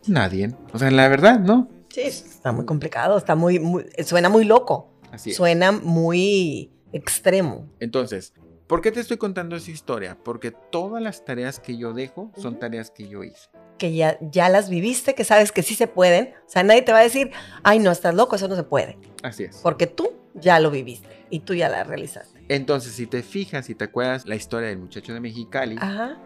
[0.06, 0.54] Nadie.
[0.74, 1.68] O sea, la verdad, ¿no?
[1.90, 5.36] Sí, está muy complicado, está muy, muy- suena muy loco, Así es.
[5.36, 7.68] suena muy extremo.
[7.80, 8.32] Entonces,
[8.66, 10.16] ¿Por qué te estoy contando esa historia?
[10.22, 13.48] Porque todas las tareas que yo dejo son tareas que yo hice.
[13.78, 16.34] Que ya, ya las viviste, que sabes que sí se pueden.
[16.46, 17.32] O sea, nadie te va a decir,
[17.64, 18.96] ay, no, estás loco, eso no se puede.
[19.24, 19.56] Así es.
[19.56, 22.44] Porque tú ya lo viviste y tú ya la realizaste.
[22.48, 26.16] Entonces, si te fijas, si te acuerdas la historia del muchacho de Mexicali, Ajá.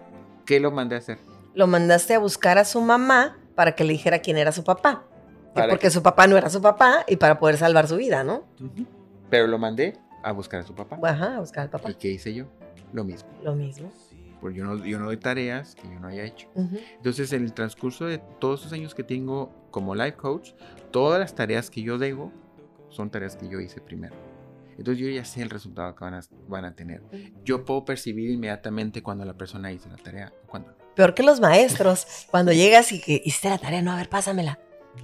[0.44, 1.16] ¿qué lo mandé a hacer?
[1.55, 5.07] Lo mandaste a buscar a su mamá para que le dijera quién era su papá.
[5.54, 8.24] Que Para porque su papá no era su papá y para poder salvar su vida,
[8.24, 8.42] ¿no?
[9.30, 10.98] Pero lo mandé a buscar a su papá.
[11.00, 11.92] Ajá, a buscar al papá.
[11.92, 12.46] ¿Y qué hice yo?
[12.92, 13.28] Lo mismo.
[13.40, 13.92] Lo mismo.
[14.40, 16.48] Porque yo no, yo no doy tareas que yo no haya hecho.
[16.56, 16.76] Ujú.
[16.96, 20.50] Entonces, en el transcurso de todos esos años que tengo como life coach,
[20.90, 22.32] todas las tareas que yo debo
[22.88, 24.16] son tareas que yo hice primero.
[24.76, 27.02] Entonces, yo ya sé el resultado que van a, van a tener.
[27.44, 30.74] Yo puedo percibir inmediatamente cuando la persona hizo la tarea o cuando.
[30.96, 34.58] Peor que los maestros, cuando llegas y que hiciste la tarea, no, a ver, pásamela.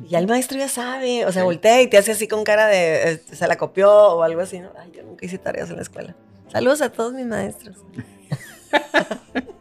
[0.04, 1.44] Y ya el maestro ya sabe, o sea, Sí.
[1.46, 4.60] voltea y te hace así con cara de, eh, se la copió o algo así,
[4.60, 4.70] ¿no?
[4.78, 6.14] Ay, yo nunca hice tareas en la escuela.
[6.52, 7.76] Saludos a todos mis maestros.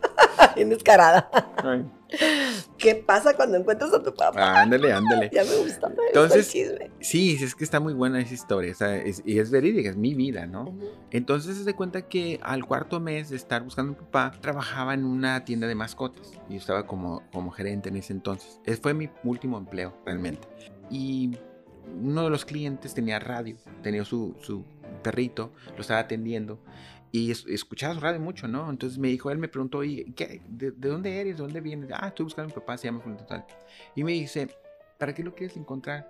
[0.60, 1.30] Bien descarada.
[2.78, 4.62] ¿Qué pasa cuando encuentras a tu papá?
[4.62, 5.30] ándale, ándale.
[5.32, 5.88] Ya me gusta.
[5.88, 6.54] el Entonces.
[7.00, 8.74] Sí, es que está muy buena esa historia.
[8.74, 10.64] o sea, es- y es verídica, es mi vida, ¿no?
[10.64, 10.90] Ujú.
[11.12, 14.94] Entonces se da cuenta que al cuarto mes de estar buscando a mi papá, trabajaba
[14.94, 16.34] en una tienda de mascotas.
[16.50, 18.60] Y estaba como, como gerente en ese entonces.
[18.66, 20.46] Ese fue mi último empleo, realmente.
[20.90, 21.38] Y
[22.04, 24.66] uno de los clientes tenía radio, tenía su, su
[25.04, 26.60] perrito, lo estaba atendiendo.
[27.12, 28.70] Y es- escuchaba su radio mucho, ¿no?
[28.70, 31.38] Entonces me dijo, él me preguntó, ¿y qué, de, de dónde eres?
[31.38, 31.90] ¿De dónde vienes?
[31.94, 33.46] Ah, estoy buscando a mi papá, se llama Fulano tal.
[33.96, 34.50] Y me dice,
[34.98, 36.08] ¿para qué lo quieres encontrar?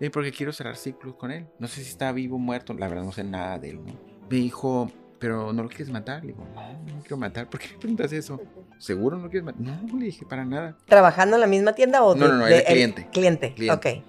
[0.00, 1.46] Dije, porque quiero cerrar ciclos con él.
[1.58, 3.92] No sé si está vivo o muerto, la verdad no sé nada de él, ¿no?
[4.30, 6.22] Me dijo, pero no lo quieres matar.
[6.24, 7.46] Le digo, no, no quiero matar.
[7.50, 8.40] ¿Por qué me preguntas eso?
[8.78, 9.60] ¿Seguro no lo quieres matar?
[9.60, 10.78] No, le dije, para nada.
[10.86, 13.08] ¿Trabajando en la misma tienda o No, de- no, no, de- era el- cliente.
[13.12, 13.88] Cliente, Cliente.
[13.98, 14.04] ok.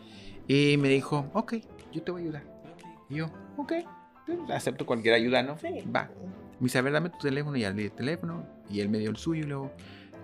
[0.48, 1.56] Y me dijo, ok,
[1.92, 2.44] yo te voy a ayudar.
[3.10, 3.74] Y yo, ok,
[4.52, 5.58] acepto cualquier ayuda, ¿no?
[5.60, 5.84] Sí.
[5.94, 6.10] Va.
[6.60, 7.56] Me dice, a ver, dame tu teléfono.
[7.58, 8.46] Y ya le di el teléfono.
[8.70, 9.44] Y él me dio el suyo.
[9.44, 9.72] Y luego,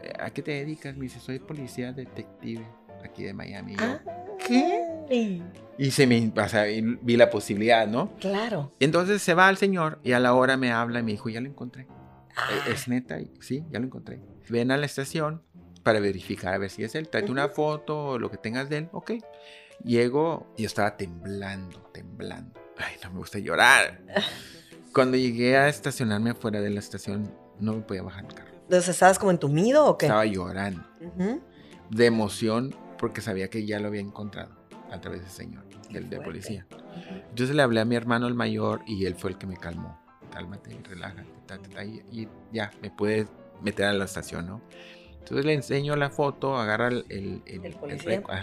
[0.04, 0.96] "Eh, ¿a qué te dedicas?
[0.96, 2.66] Me dice, soy policía detective
[3.04, 3.74] aquí de Miami.
[3.74, 4.02] Y yo, Ah,
[4.48, 5.42] ¿qué?
[5.78, 8.12] Y se me, o sea, vi la posibilidad, ¿no?
[8.20, 8.72] Claro.
[8.80, 11.42] Entonces se va al señor y a la hora me habla y me dijo, ya
[11.42, 11.88] lo encontré.
[12.36, 12.50] Ah.
[12.68, 13.18] "¿E- ¿Es neta?
[13.40, 14.20] Sí, ya lo encontré.
[14.50, 15.42] Ven a la estación
[15.84, 17.08] para verificar a ver si es él.
[17.10, 18.90] Tráete una foto o lo que tengas de él.
[18.92, 19.12] Ok.
[19.84, 22.60] Llego y estaba temblando, temblando.
[22.78, 24.02] Ay, no me gusta llorar.
[24.94, 28.52] Cuando llegué a estacionarme afuera de la estación, no me podía bajar el carro.
[28.64, 30.08] Entonces, ¿estabas como entumido o qué?
[30.08, 30.84] Estaba llorando
[31.90, 34.56] de emoción porque sabía que ya lo había encontrado
[34.92, 36.66] a través del señor, Qué el de policía.
[37.30, 40.00] Entonces le hablé a mi hermano el mayor y él fue el que me calmó.
[40.32, 43.28] Cálmate, relájate, ta, ta, ta, y, y ya, me pude
[43.62, 44.62] meter a la estación, ¿no?
[45.26, 47.74] Entonces le enseño la foto, agarra el, el, el- El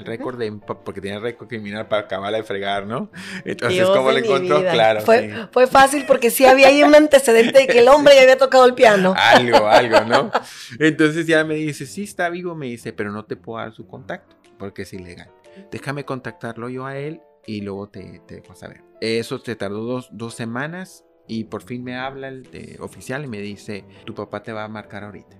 [0.05, 0.51] récord- de,
[0.85, 3.09] porque tenía récord criminal para acabar de fregar, ¿no?
[3.45, 4.59] Entonces, Dios ¿cómo mi encontró?
[4.61, 4.73] vida.
[4.73, 5.37] Claro, Fue, sí.
[5.53, 8.64] fue fácil porque sí había ahí un antecedente de que el hombre ya había tocado
[8.66, 9.14] el piano.
[9.16, 10.33] Algo, algo, ¿no?
[10.81, 13.87] Entonces ya me dice, sí está vivo, me dice, pero no te puedo dar su
[13.87, 15.31] contacto porque es ilegal.
[15.71, 18.83] Déjame contactarlo yo a él y luego te, te dejo saber.
[19.01, 23.29] Eso te tardó dos, dos semanas y por fin me habla el de- oficial y
[23.29, 25.37] me dice, tu papá te va a marcar ahorita.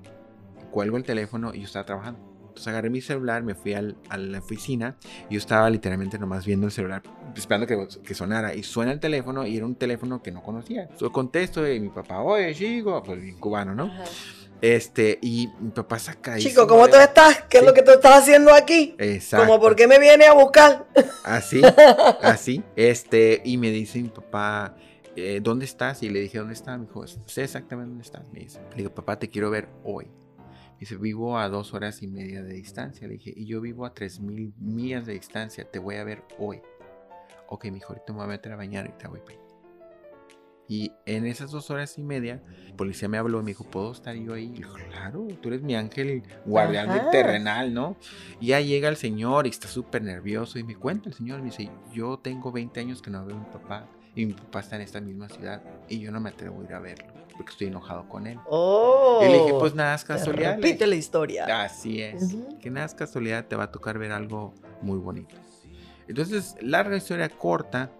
[0.73, 2.19] Cuelgo el teléfono y yo estaba trabajando.
[2.49, 4.97] Entonces agarré mi celular, me fui al- a la oficina
[5.31, 7.03] y yo estaba literalmente nomás viendo el celular,
[7.35, 8.55] esperando que, que sonara.
[8.55, 10.89] Y suena el teléfono y era un teléfono que no conocía.
[10.99, 13.91] Yo contesto y mi papá, oye, chico, pues bien cubano, ¿no?
[14.61, 17.43] Este, y mi papá saca Chico, ¿cómo tú estás?
[17.49, 18.95] ¿Qué es lo que tú estás haciendo aquí?
[18.99, 19.47] Exacto.
[19.47, 20.87] Como, ¿por qué me viene a buscar?
[21.25, 21.63] Así,
[22.23, 22.63] así.
[22.77, 24.77] Este, y me dice mi papá,
[25.17, 26.03] eh, ¿dónde estás?
[26.03, 26.79] Y le dije, ¿dónde estás?
[26.79, 28.23] Me dijo, sé exactamente dónde estás.
[28.33, 30.07] Me dice, le digo, papá, te quiero ver hoy.
[30.83, 33.07] Dice, vivo a dos horas y media de distancia.
[33.07, 36.25] Le dije, y yo vivo a tres mil millas de distancia, te voy a ver
[36.41, 36.61] hoy.
[37.47, 39.39] Ok, mi hijo, ahorita me voy a meter a bañar y te voy para.
[40.67, 43.93] Y en esas dos horas y media, el policía me habló y me dijo, ¿puedo
[43.93, 44.49] estar yo ahí?
[44.49, 46.99] Dije, claro, tú eres mi ángel guardián Ajá.
[46.99, 47.97] del terrenal, ¿no?
[48.41, 51.51] Y ya llega el señor y está súper nervioso y me cuenta el señor, me
[51.51, 54.77] dice, yo tengo 20 años que no veo a mi papá y mi papá está
[54.77, 57.69] en esta misma ciudad y yo no me atrevo a ir a verlo porque estoy
[57.69, 58.39] enojado con él.
[58.47, 59.21] Oh.
[59.23, 60.57] Y le dije, pues nada es casualidad.
[60.57, 61.63] Repite la historia.
[61.63, 62.37] Así es.
[62.61, 65.35] Que nada es casualidad, te va a tocar ver algo muy bonito.
[66.09, 67.91] Entonces, larga historia corta,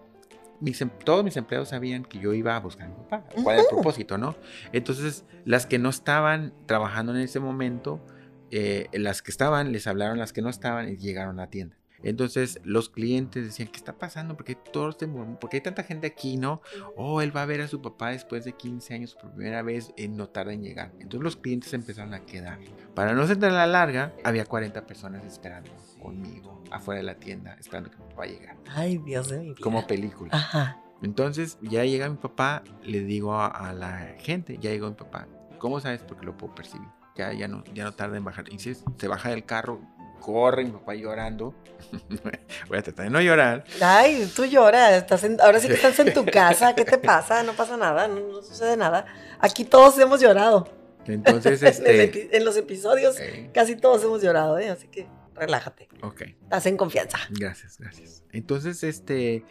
[0.59, 3.23] mis, em- todos mis empleados sabían que yo iba a buscar a mi papá.
[3.43, 4.35] ¿Cuál era el propósito, no?
[4.71, 8.05] Entonces, las que no estaban trabajando en ese momento,
[8.51, 11.75] eh, las que estaban, les hablaron las que no estaban y llegaron a la tienda.
[12.03, 14.35] Entonces los clientes decían, ¿qué está pasando?
[14.35, 15.39] ¿Por qué, todos se murmuran?
[15.39, 16.61] ¿Por qué hay tanta gente aquí, no?
[16.95, 19.93] Oh, él va a ver a su papá después de 15 años por primera vez
[19.97, 20.91] y no tarda en llegar.
[20.99, 22.59] Entonces los clientes empezaron a quedar.
[22.93, 27.55] Para no ser tan la larga, había 40 personas esperando conmigo afuera de la tienda,
[27.59, 28.57] esperando que mi papá llegara.
[28.67, 29.57] Ay, Dios de mi vida.
[29.61, 30.29] Como película.
[30.33, 30.79] Ajá.
[31.01, 35.27] Entonces, ya llega mi papá, le digo a, la gente, ya llegó mi papá.
[35.59, 36.01] ¿Cómo sabes?
[36.01, 36.87] Porque lo puedo percibir.
[37.15, 38.45] Ya, ya, no, ya no tarda en bajar.
[38.51, 39.81] Y si se baja del carro,
[40.19, 41.53] corre mi papá llorando.
[42.69, 43.65] Voy a tratar de no llorar.
[43.81, 44.93] Ay, tú lloras.
[44.93, 46.73] Estás ahora sí que estás en tu casa.
[46.73, 47.43] ¿Qué te pasa?
[47.43, 49.05] No pasa nada, no, sucede nada.
[49.39, 50.67] Aquí todos hemos llorado.
[51.05, 52.35] Entonces, este...
[52.35, 53.17] en los episodios
[53.53, 54.69] casi todos hemos llorado, ¿eh?
[54.69, 55.89] Así que relájate.
[56.01, 56.21] Ok.
[56.21, 57.17] Estás en confianza.
[57.29, 58.23] Gracias, gracias.
[58.31, 59.43] Entonces, este...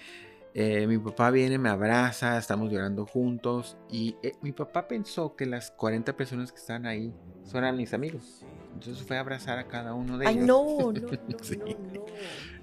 [0.55, 5.47] Eh, mi papá viene, me abraza, estamos llorando juntos y eh, mi papá pensó que
[5.47, 7.15] las 40 personas que están ahí
[7.59, 8.45] eran mis amigos.
[8.75, 10.41] Entonces fue a abrazar a cada uno de ellos.
[10.41, 12.07] Ay, no, no, no,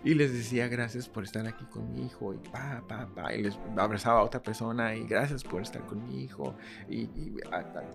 [0.04, 3.34] Y les decía gracias por estar aquí con mi hijo y pa, pa, pa.
[3.34, 6.56] Y les abrazaba a otra persona y gracias por estar con mi hijo.
[6.90, 7.08] Y,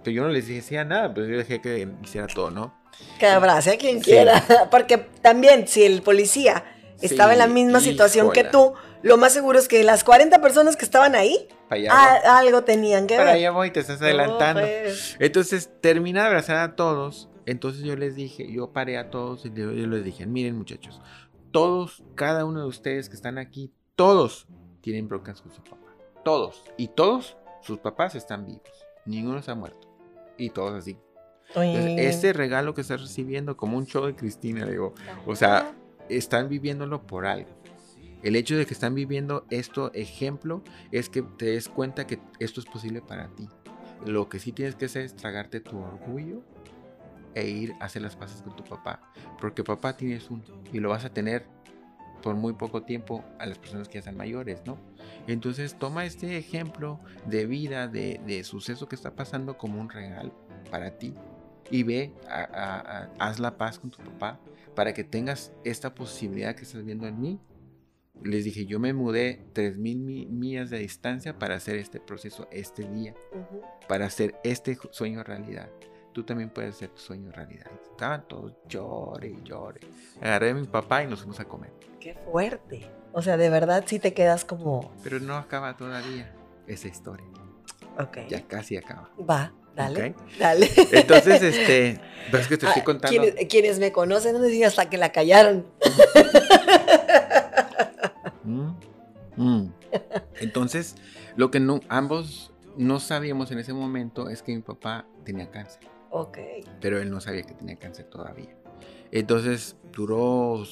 [0.03, 2.75] pero yo no les decía nada, pero yo dejé que hiciera todo, ¿no?
[3.19, 4.43] Que abrace a quien quiera.
[4.71, 6.65] Porque también si el policía
[7.01, 10.77] estaba en la misma situación que tú, lo más seguro es que las 40 personas
[10.77, 11.49] que estaban ahí,
[12.27, 13.27] algo tenían que ver.
[13.27, 14.63] Para allá voy, te estás adelantando.
[14.63, 15.17] Pues.
[15.19, 17.29] Entonces termina de abrazar a todos.
[17.47, 21.03] Entonces yo les dije, yo paré a todos y yo les dije, miren muchachos,
[21.51, 24.47] todos, cada uno de ustedes que están aquí, todos
[24.81, 25.95] tienen broncas con su papá.
[26.25, 26.65] Todos.
[26.77, 28.87] Y todos, sus papás están vivos.
[29.05, 29.89] Ninguno se ha muerto.
[30.39, 30.97] Y todos así.
[31.55, 34.95] ese regalo que estás recibiendo, como un show de Cristina, digo,
[35.27, 35.75] o sea,
[36.09, 37.51] están viviéndolo por algo.
[38.23, 40.63] El hecho de que están viviendo esto, ejemplo,
[40.93, 43.49] es que te des cuenta que esto es posible para ti.
[44.07, 46.43] Lo que sí tienes que hacer es tragarte tu orgullo
[47.35, 49.13] e ir a hacer las paces con tu papá.
[49.41, 51.47] Porque papá tienes uno y lo vas a tener
[52.23, 54.79] por muy poco tiempo a las personas que ya están mayores, ¿no?
[55.27, 60.33] Entonces toma este ejemplo de vida, de, suceso que está pasando como un regalo
[60.71, 61.15] para ti
[61.71, 62.13] y ve,
[63.19, 64.41] haz la paz con tu papá
[64.75, 67.41] para que tengas esta posibilidad que estás viendo en mí.
[68.23, 73.15] Les dije, yo me mudé 3.000 millas de distancia para hacer este proceso este día,
[73.89, 75.69] para hacer este sueño realidad
[76.15, 77.67] tú también puedes hacer tu sueño realidad.
[77.91, 79.81] Estaban todos llore y llore.
[80.23, 81.73] Agarré a mi papá y nos fuimos a comer.
[82.01, 82.89] Qué fuerte.
[83.13, 84.93] O sea, de verdad sí te quedas como...
[85.03, 86.33] Pero no acaba todavía
[86.67, 87.27] esa historia.
[87.99, 88.19] Ok.
[88.29, 89.11] Ya casi acaba.
[89.29, 90.15] Va, dale.
[90.39, 90.71] Dale.
[90.93, 92.01] Entonces, este,
[92.33, 93.23] ves que te estoy ah, contando.
[93.49, 95.67] Quienes, me conocen no decían hasta que la callaron.
[98.47, 98.75] Mm,
[99.37, 99.73] mm.
[100.41, 100.97] Entonces,
[101.35, 105.81] lo que no, ambos no sabíamos en ese momento es que mi papá tenía cáncer.
[106.11, 106.39] Ok.
[106.81, 108.55] Pero él no sabía que tenía cáncer todavía.
[109.11, 110.63] Entonces duró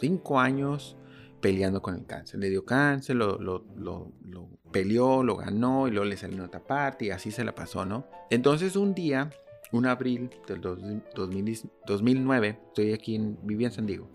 [0.00, 0.97] cinco años
[1.40, 2.40] peleando con el cáncer.
[2.40, 4.12] Le dio cáncer, lo, lo, lo,
[4.72, 7.84] peleó, lo ganó y luego le salió en otra parte y así se la pasó,
[7.84, 8.06] ¿no?
[8.30, 9.30] Entonces un día,
[9.72, 14.10] un abril del 2009, estoy aquí, en, vivía en San Diego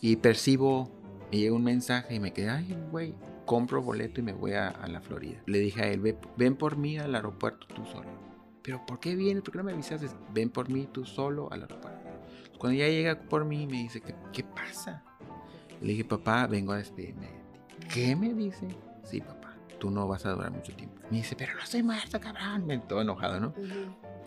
[0.00, 0.90] y percibo,
[1.32, 4.72] me llega un mensaje y me quedé, ay, güey, compro boleto y me voy a,
[4.86, 5.42] la Florida.
[5.46, 8.26] Le dije a él, ven por mí al aeropuerto tú solo
[8.66, 9.44] pero ¿por qué vienes?
[9.44, 10.16] ¿Por qué no me avisas?
[10.34, 12.10] Ven por mí tú solo al aeropuerto.
[12.58, 15.04] Cuando ya llega por mí me dice, ¿qué, qué pasa?
[15.80, 17.86] Le dije, papá, vengo a despedirme de ti.
[17.92, 18.66] ¿Qué me dice?
[19.04, 21.00] Sí, papá, tú no vas a durar mucho tiempo.
[21.10, 22.66] Me dice, pero no estoy muerto, cabrón.
[22.66, 23.54] Me todo enojado, ¿no?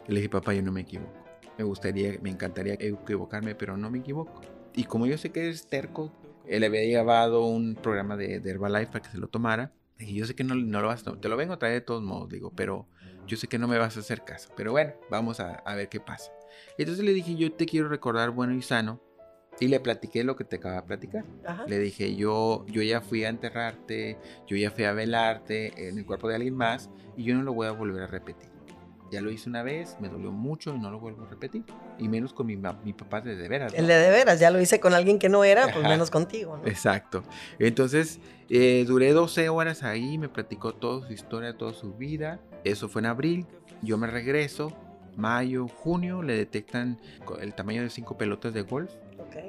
[0.07, 1.13] Le dije, papá, yo no me equivoco.
[1.57, 4.41] Me gustaría, me encantaría equivocarme, pero no me equivoco.
[4.75, 6.12] Y como yo sé que eres terco,
[6.47, 9.73] él había llevado un programa de, de Herbalife para que se lo tomara.
[9.99, 11.19] Y yo sé que no, no lo vas a tomar.
[11.19, 12.88] Te lo vengo a traer de todos modos, digo, pero
[13.29, 15.99] yo sé que no me vas a hacer caso, pero bueno, vamos a, ver qué
[15.99, 16.31] pasa.
[16.77, 19.01] Entonces le dije, yo te quiero recordar bueno y sano.
[19.60, 21.26] Y le platiqué lo que te acaba de platicar.
[21.67, 24.17] Le dije, yo, yo ya fui a enterrarte,
[24.48, 27.54] yo ya fui a velarte en el cuerpo de alguien más y yo no lo
[27.54, 28.50] voy a volver a repetir.
[29.12, 31.63] Ya lo hice una vez, me dolió mucho y no lo vuelvo a repetir.
[31.98, 33.74] Y menos con mi, mi papá de de veras.
[33.74, 36.62] El de de veras, ya lo hice con alguien que no era, pues menos contigo.
[36.65, 37.24] Exacto.
[37.58, 38.19] Entonces,
[38.50, 42.39] eh, duré 12 horas ahí, me platicó toda su historia, toda su vida.
[42.63, 43.48] Eso fue en abril.
[43.82, 44.72] Yo me regreso.
[45.17, 47.00] Mayo, junio, le detectan
[47.41, 48.91] el tamaño de cinco pelotas de golf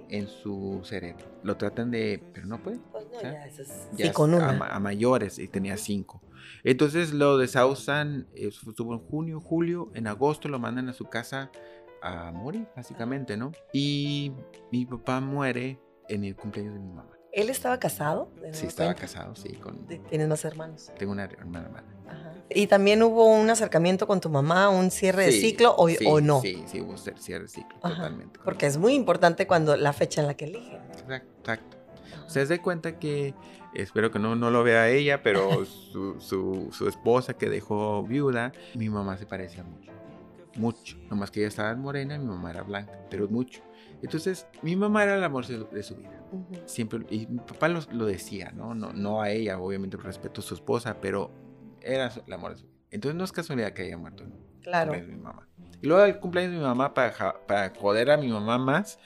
[0.08, 1.26] en su cerebro.
[1.42, 2.78] Lo tratan de, pero no puede.
[2.92, 6.22] Pues no, ya, eso es, con a, a, mayores y tenía cinco.
[6.64, 11.50] Entonces lo desahusan, estuvo en junio, julio, en agosto lo mandan a su casa
[12.02, 13.52] a morir, básicamente, ¿no?
[13.72, 14.32] Y
[14.72, 15.78] mi papá muere
[16.08, 17.10] en el cumpleaños de mi mamá.
[17.32, 18.32] ¿Él estaba casado?
[18.52, 19.54] Sí, estaba casado, sí.
[19.54, 19.86] Con...
[19.86, 20.90] ¿Tienes más hermanos?
[20.98, 21.99] Tengo una hermana hermana.
[22.50, 22.58] Ajá.
[22.58, 26.40] ¿Y también hubo un acercamiento con tu mamá, un cierre de ciclo o, o, no?
[26.40, 28.40] Sí, sí, hubo cierre de ciclo, totalmente.
[28.44, 30.80] Porque es muy importante cuando la fecha en la que eligen.
[30.92, 31.76] Exacto, exacto.
[32.26, 33.34] Se da cuenta que
[33.74, 38.52] espero que no, no lo vea ella, pero su, su, su, esposa que dejó viuda,
[38.74, 39.90] mi mamá se parecía mucho.
[40.56, 40.96] Mucho.
[41.08, 43.62] Nomás que ella estaba morena y mi mamá era blanca, pero mucho.
[44.02, 46.22] Entonces, mi mamá era el amor de su vida.
[46.64, 48.74] Siempre, y mi papá lo, lo decía, ¿no?
[48.74, 48.92] ¿no?
[48.92, 51.30] No a ella, obviamente, por respeto a su esposa, pero
[51.82, 52.76] era el amor de su vida.
[52.90, 54.24] Entonces, no es casualidad que haya muerto.
[54.62, 54.92] Claro.
[54.92, 55.48] Mi mamá.
[55.82, 58.98] Y luego el cumpleaños de mi mamá, para, para joder a mi mamá más,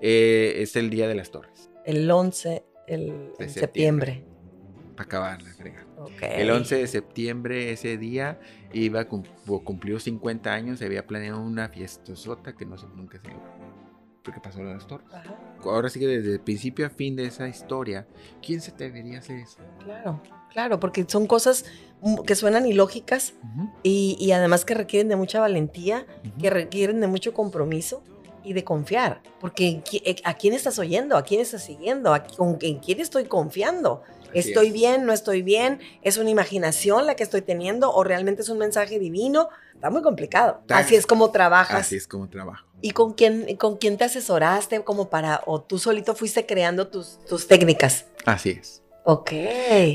[0.00, 1.70] eh, es el Día de las Torres.
[1.84, 4.24] El 11 el, de septiembre.
[4.96, 5.86] Para acabarla, frega.
[5.96, 6.42] Okay.
[6.42, 8.38] El 11 de septiembre, ese día,
[8.72, 13.50] iba cumplió 50 años, se había planeado una fiestosota que no se, nunca se logró.
[14.22, 15.08] Porque pasó lo de las torres.
[15.62, 18.06] Ahora sí que desde el principio a fin de esa historia,
[18.44, 19.58] ¿quién se debería hacer eso?
[19.82, 21.64] Claro, claro, porque son cosas
[22.26, 23.34] que suenan ilógicas
[23.82, 26.06] y, y, además que requieren de mucha valentía,
[26.40, 28.02] que requieren de mucho compromiso
[28.44, 29.22] y de confiar.
[29.40, 31.16] Porque eh, ¿a quién estás oyendo?
[31.16, 32.14] ¿A quién estás siguiendo?
[32.14, 34.02] ¿A ¿Con quién estoy confiando?
[34.32, 35.06] ¿Estoy bien?
[35.06, 35.80] ¿No estoy bien?
[36.02, 37.92] ¿Es una imaginación la que estoy teniendo?
[37.92, 39.48] ¿O realmente es un mensaje divino?
[39.74, 40.62] Está muy complicado.
[40.68, 41.80] Así es como trabajas.
[41.80, 42.66] Así es como trabajo.
[42.80, 47.18] ¿Y con quién, con quién te asesoraste como para, o tú solito fuiste creando tus,
[47.26, 48.06] tus técnicas?
[48.24, 48.79] Así es.
[49.04, 49.32] Ok.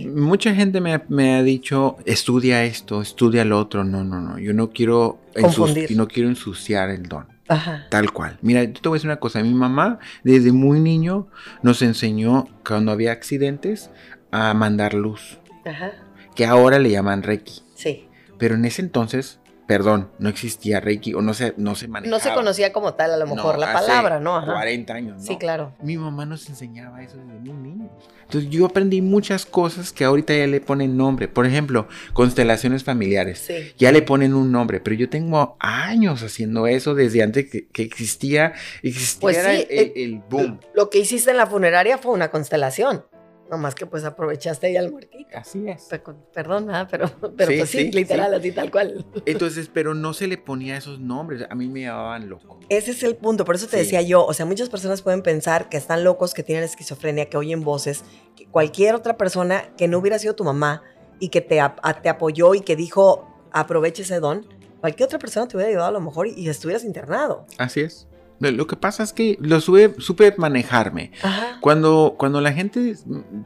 [0.08, 3.84] Mucha gente me, me, ha dicho, estudia esto, estudia lo otro.
[3.84, 4.39] No, no, no.
[4.39, 5.95] Yo no quiero, Confundir.
[5.95, 7.28] no quiero ensuciar el don.
[7.47, 7.86] Ajá.
[7.89, 8.38] Tal cual.
[8.41, 9.41] Mira, yo te voy a decir una cosa.
[9.43, 11.28] Mi mamá, desde muy niño,
[11.62, 13.91] nos enseñó cuando había accidentes
[14.32, 15.39] a mandar luz.
[15.66, 15.91] Ajá.
[16.36, 17.62] Que ahora le llaman Reiki.
[17.76, 18.08] Sí.
[18.38, 22.18] Pero en ese entonces perdón, no existía Reiki o no se, no se manejaba.
[22.18, 24.38] No se conocía como tal, a lo mejor, la palabra, ¿no?
[24.38, 24.53] Ajá.
[24.53, 25.24] 40 años, ¿no?
[25.24, 25.74] Sí, claro.
[25.82, 27.91] Mi mamá nos enseñaba eso desde muy niños.
[28.24, 31.28] Entonces yo aprendí muchas cosas que ahorita ya le ponen nombre.
[31.28, 33.39] Por ejemplo, constelaciones familiares.
[33.39, 33.74] Sí.
[33.78, 37.84] Ya le ponen un nombre, pero yo tengo años haciendo eso desde antes que, que
[37.84, 40.59] existía, existiera pues sí, el, el, boom.
[40.74, 43.05] Lo que hiciste en la funeraria fue una constelación.
[43.50, 45.38] No más que pues aprovechaste ahí al muertito.
[45.38, 45.88] Así es.
[46.34, 49.06] Perdón, pero, pero sí, pues sí, literal, así tal cual.
[49.26, 51.46] Entonces, pero no se le ponía esos nombres.
[51.50, 52.60] A mí me llamaban loco.
[52.70, 53.46] Ese es el punto.
[53.46, 54.26] Por eso te decía yo.
[54.26, 58.04] O sea, muchas personas pueden pensar que están locos, que tienen esquizofrenia, que oyen voces.
[58.36, 60.84] Que cualquier otra persona que no hubiera sido tu mamá
[61.20, 64.46] y que te, a, te apoyó y que dijo aproveche ese don,
[64.82, 67.46] cualquier otra persona te hubiera ayudado a lo mejor y, y estuvieras internado.
[67.58, 68.08] Así es.
[68.40, 71.12] Lo que pasa es que lo supe, supe manejarme.
[71.22, 71.58] Ajá.
[71.62, 72.96] Cuando, cuando la gente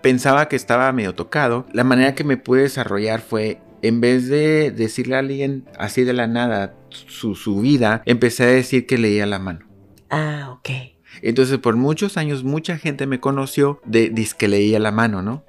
[0.02, 4.72] pensaba que estaba medio tocado, la manera que me pude desarrollar fue, en vez de
[4.72, 9.26] decirle a alguien así de la nada su, su vida, empecé a decir que leía
[9.26, 9.68] la mano.
[10.10, 10.70] Ah, ok.
[11.22, 15.44] Entonces, por muchos años, mucha gente me conoció de que leía la mano, ¿no?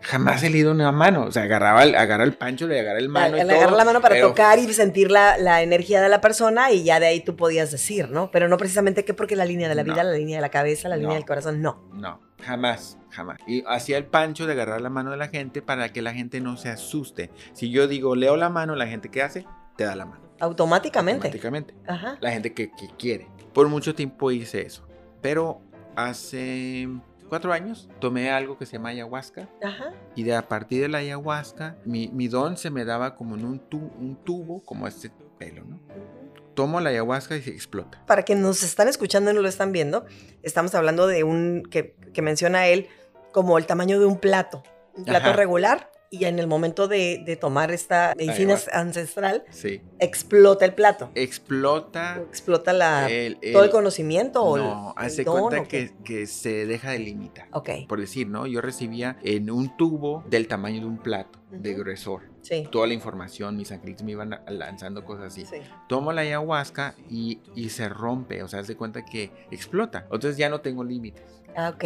[0.00, 1.24] Jamás he leído una mano.
[1.24, 3.36] O sea, agarraba el, agarra el pancho, le agarra el mano.
[3.36, 4.28] Le agarra la mano para pero...
[4.28, 7.70] tocar y sentir la, la, energía de la persona y ya de ahí tú podías
[7.70, 8.30] decir, ¿no?
[8.30, 10.10] Pero no precisamente que porque la línea de la vida, no.
[10.10, 11.02] la línea de la cabeza, la no.
[11.02, 11.88] línea del corazón, no.
[11.92, 13.38] No, jamás, jamás.
[13.46, 16.40] Y hacía el pancho de agarrar la mano de la gente para que la gente
[16.40, 17.30] no se asuste.
[17.52, 19.46] Si yo digo, leo la mano, la gente ¿qué hace?
[19.76, 20.24] Te da la mano.
[20.40, 21.28] Automáticamente.
[21.28, 21.74] Automáticamente.
[21.86, 22.18] Ajá.
[22.20, 23.28] La gente que, que quiere.
[23.52, 24.86] Por mucho tiempo hice eso.
[25.22, 25.62] Pero
[25.96, 26.88] hace
[27.26, 29.48] cuatro años tomé algo que se llama ayahuasca.
[29.62, 29.92] Ajá.
[30.14, 33.44] Y de a partir de la ayahuasca, mi, mi don se me daba como en
[33.44, 35.80] un, tu, un tubo, como este pelo, ¿no?
[36.54, 38.02] Tomo la ayahuasca y se explota.
[38.06, 40.06] Para quienes nos están escuchando y no lo están viendo,
[40.42, 42.88] estamos hablando de un que, que menciona él
[43.32, 44.62] como el tamaño de un plato.
[44.94, 45.36] Un plato Ajá.
[45.36, 49.80] regular y en el momento de, de tomar esta medicina ancestral, Sí.
[49.98, 51.10] explota el plato.
[51.14, 52.16] Explota.
[52.28, 55.92] Explota la, El- todo el conocimiento o el- No, el hace don, cuenta ¿o que,
[56.04, 57.48] que se deja de limitar.
[57.52, 58.46] Ok, Por decir, ¿no?
[58.46, 62.22] Yo recibía en un tubo del tamaño de un plato, de gruesor.
[62.42, 62.68] sí.
[62.70, 65.44] Toda la información, mis angelitos me iban lanzando cosas así.
[65.46, 65.56] sí.
[65.88, 70.02] Tomo la ayahuasca y, y se rompe, o sea, haz de cuenta que explota.
[70.04, 71.22] Entonces ya no tengo límites.
[71.56, 71.84] Ah, Ok.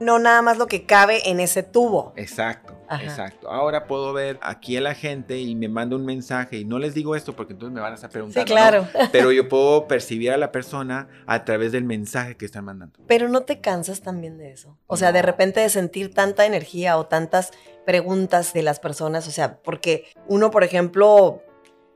[0.00, 2.12] No nada más lo que cabe en ese tubo.
[2.16, 3.02] Exacto, Ajá.
[3.04, 3.50] exacto.
[3.50, 6.92] Ahora puedo ver aquí a la gente y me manda un mensaje y no les
[6.94, 8.46] digo esto porque entonces me van a estar preguntando.
[8.46, 8.86] Sí, claro.
[8.92, 9.08] ¿no?
[9.12, 12.98] Pero yo puedo percibir a la persona a través del mensaje que están mandando.
[13.06, 14.76] Pero no te cansas también de eso.
[14.86, 17.52] O sea, de repente de sentir tanta energía o tantas
[17.86, 19.28] preguntas de las personas.
[19.28, 21.42] O sea, porque uno, por ejemplo,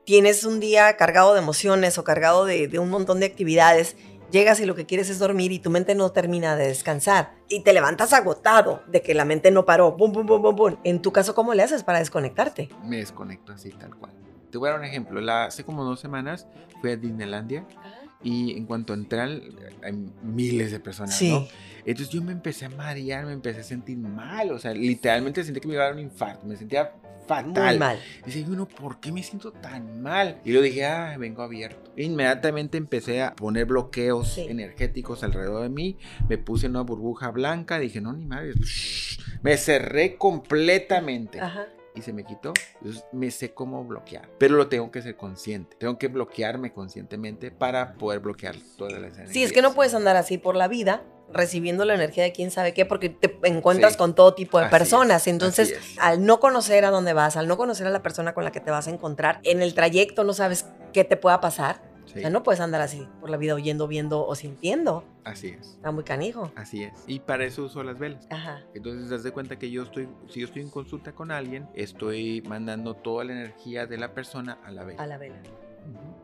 [0.05, 3.97] tienes un día cargado de emociones o cargado de, de un montón de actividades.
[4.31, 7.33] Llegas y lo que quieres es dormir y tu mente no termina de descansar.
[7.47, 9.93] Y te levantas agotado de que la mente no paró.
[9.93, 10.75] Bum, bum, bum, bum, bum.
[10.83, 12.69] En tu caso, ¿cómo le haces para desconectarte?
[12.83, 14.11] Me desconecto así, tal cual.
[14.51, 15.21] Te voy a dar un ejemplo.
[15.21, 16.45] La, hace como dos semanas
[16.81, 17.65] fui a Disneylandia
[18.23, 21.31] y en cuanto entré hay miles de personas, Sí.
[21.31, 21.47] ¿no?
[21.85, 25.61] Entonces yo me empecé a marear, me empecé a sentir mal, o sea, literalmente sentí
[25.61, 26.91] que me iba a dar un infarto, me sentía
[27.27, 27.53] fatal.
[27.53, 27.99] Muy mal.
[28.25, 30.39] Dice uno, ¿por qué me siento tan mal?
[30.45, 31.91] Y yo dije, ah, vengo abierto.
[31.95, 34.45] E inmediatamente empecé a poner bloqueos Sí.
[34.49, 35.97] energéticos alrededor de mí,
[36.29, 38.53] me puse una burbuja blanca, dije, no, ni madre,
[39.41, 41.39] me cerré completamente.
[41.39, 41.67] Ajá.
[41.95, 42.53] y se me quitó.
[42.75, 45.75] Entonces me sé cómo bloquear, pero lo tengo que ser consciente.
[45.79, 49.29] Tengo que bloquearme conscientemente para poder bloquear todas las energías.
[49.31, 51.01] Sí, es que no puedes andar así por la vida
[51.31, 55.27] recibiendo la energía de quién sabe qué, porque te encuentras con todo tipo de personas.
[55.27, 58.51] Entonces, al no conocer a dónde vas, al no conocer a la persona con la
[58.51, 61.81] que te vas a encontrar, en el trayecto no sabes qué te pueda pasar.
[62.05, 65.03] O sea, no puedes andar así por la vida oyendo, viendo o sintiendo.
[65.23, 65.73] Así es.
[65.75, 66.51] Está muy canijo.
[66.55, 66.93] Así es.
[67.05, 68.25] Y para eso uso las velas.
[68.31, 68.63] Ajá.
[68.73, 72.41] Entonces, haz de cuenta que yo estoy, si yo estoy en consulta con alguien, estoy
[72.47, 75.03] mandando toda la energía de la persona a la vela.
[75.03, 75.35] A la vela.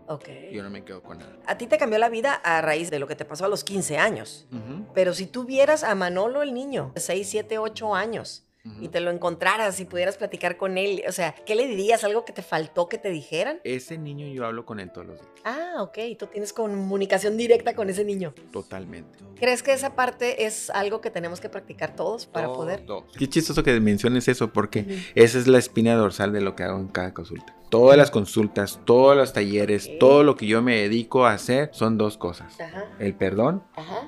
[0.07, 0.27] Ok.
[0.51, 1.37] Yo no me quedo con nada.
[1.45, 3.63] A ti te cambió la vida a raíz de lo que te pasó a los
[3.63, 4.47] 15 años.
[4.93, 8.42] Pero si tuvieras a Manolo el niño, 6, 7, 8 años,
[8.79, 12.03] y te lo encontraras y pudieras platicar con él, o sea, ¿qué le dirías?
[12.05, 13.59] ¿Algo que te faltó que te dijeran?
[13.65, 15.31] Ese niño yo hablo con él todos los días.
[15.43, 15.97] Ah, ok.
[16.17, 18.33] Tú tienes comunicación directa con ese niño.
[18.51, 19.19] Totalmente.
[19.35, 22.85] ¿Crees que esa parte es algo que tenemos que practicar todos para poder?
[23.17, 26.79] Qué chistoso que menciones eso, porque esa es la espina dorsal de lo que hago
[26.79, 27.53] en cada consulta.
[27.69, 31.97] Todas las consultas, todos los talleres, todo lo que yo me dedico a hacer son
[31.97, 32.55] dos cosas.
[32.99, 33.63] El perdón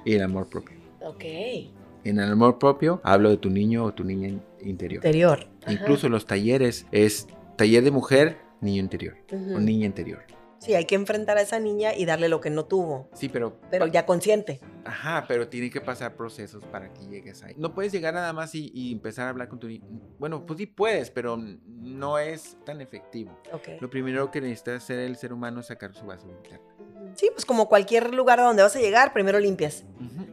[0.05, 0.77] y el amor propio.
[1.01, 1.25] Ok.
[2.05, 4.29] En el amor propio hablo de tu niño o tu niña
[4.61, 5.03] interior.
[5.03, 5.47] Interior.
[5.67, 7.27] Incluso los talleres es
[7.57, 10.23] taller de mujer, niño interior o niña interior.
[10.59, 13.09] Sí, hay que enfrentar a esa niña y darle lo que no tuvo.
[13.13, 13.59] Sí, pero...
[13.71, 14.59] Pero ya consciente.
[14.83, 17.53] Ajá, pero tiene que pasar procesos para que llegues ahí.
[17.57, 19.83] No puedes llegar nada más y, empezar a hablar con tu niño.
[20.19, 23.39] Bueno, pues sí puedes, pero no es tan efectivo.
[23.51, 23.79] Okay.
[23.79, 26.74] Lo primero que necesita hacer el ser humano es sacar su base interna.
[27.15, 29.83] Sí, pues como cualquier lugar a donde vas a llegar, primero limpias.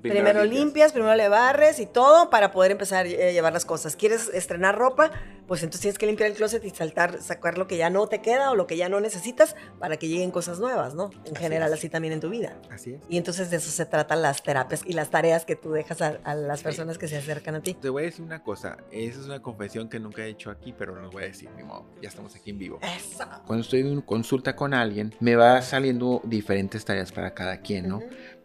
[0.03, 0.93] Primero, limpias.
[0.93, 3.95] primero le barres y todo para poder empezar a llevar las cosas.
[3.95, 5.13] ¿Quieres estrenar ropa?
[5.53, 8.23] Pues entonces tienes que limpiar el closet y saltar, sacar lo que ya no te
[8.23, 11.11] queda o lo que ya no necesitas para que lleguen cosas nuevas, ¿no?
[11.27, 12.57] En general, así también en tu vida.
[12.71, 13.03] Así es.
[13.11, 16.35] Y entonces de eso se tratan las terapias y las tareas que tú dejas a,
[16.35, 17.75] las personas que se acercan a ti.
[17.75, 20.73] Te voy a decir una cosa, esa es una confesión que nunca he hecho aquí,
[20.73, 21.85] pero lo voy a decir, mi modo.
[22.01, 22.81] Ya estamos aquí en vivo.
[22.81, 23.27] Eso.
[23.47, 28.01] Cuando estoy en consulta con alguien, me va saliendo diferentes tareas para cada quien, ¿no?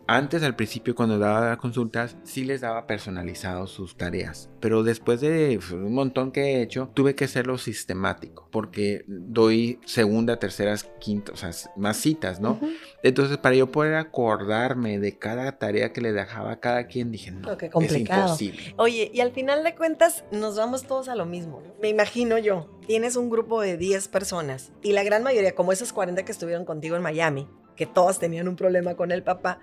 [0.09, 4.49] Antes, al principio, cuando daba consultas, sí les daba personalizados sus tareas.
[4.61, 8.47] Pero después de un montón que he hecho, tuve que hacerlo sistemático.
[8.49, 12.57] Porque doy segunda, terceras, quintas, o sea, más citas, ¿no?
[13.03, 17.31] Entonces, para yo poder acordarme de cada tarea que le dejaba a cada quien, dije,
[17.31, 17.51] no,
[17.81, 18.75] es imposible.
[18.77, 21.61] Oye, y al final de cuentas, nos vamos todos a lo mismo.
[21.81, 25.91] Me imagino yo, tienes un grupo de 10 personas y la gran mayoría, como esas
[25.91, 29.59] 40 que estuvieron contigo en Miami, que todas tenían un problema con el papá,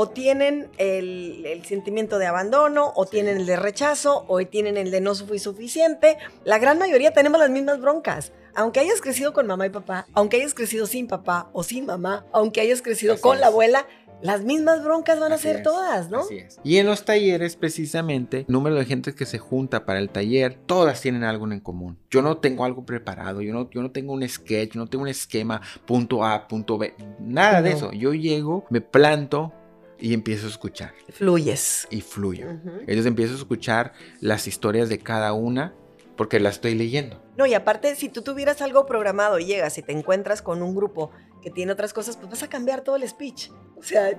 [0.00, 5.00] o tienen el, sentimiento de abandono, o tienen el de rechazo, o tienen el de
[5.00, 6.18] no fui suficiente.
[6.44, 8.30] La gran mayoría tenemos las mismas broncas.
[8.54, 12.24] Aunque hayas crecido con mamá y papá, aunque hayas crecido sin papá o sin mamá,
[12.30, 13.88] aunque hayas crecido con la abuela,
[14.22, 16.20] las mismas broncas van a ser todas, ¿no?
[16.20, 16.60] Así es.
[16.62, 20.54] Y en los talleres, precisamente, el número de gente que se junta para el taller,
[20.66, 21.98] todas tienen algo en común.
[22.08, 25.08] Yo no tengo algo preparado, yo no, yo no tengo un sketch, no tengo un
[25.08, 27.92] esquema, punto A, punto B, nada de eso.
[27.92, 29.52] Yo llego, me planto,
[30.00, 30.94] y empiezo a escuchar.
[31.10, 31.86] Fluyes.
[31.90, 32.50] Y fluyo.
[32.50, 35.74] Entonces empiezo a escuchar las historias de cada una
[36.16, 37.22] porque las estoy leyendo.
[37.36, 40.74] No, y aparte, si tú tuvieras algo programado y llegas y te encuentras con un
[40.74, 43.50] grupo que tiene otras cosas, pues vas a cambiar todo el speech.
[43.78, 44.10] O sea,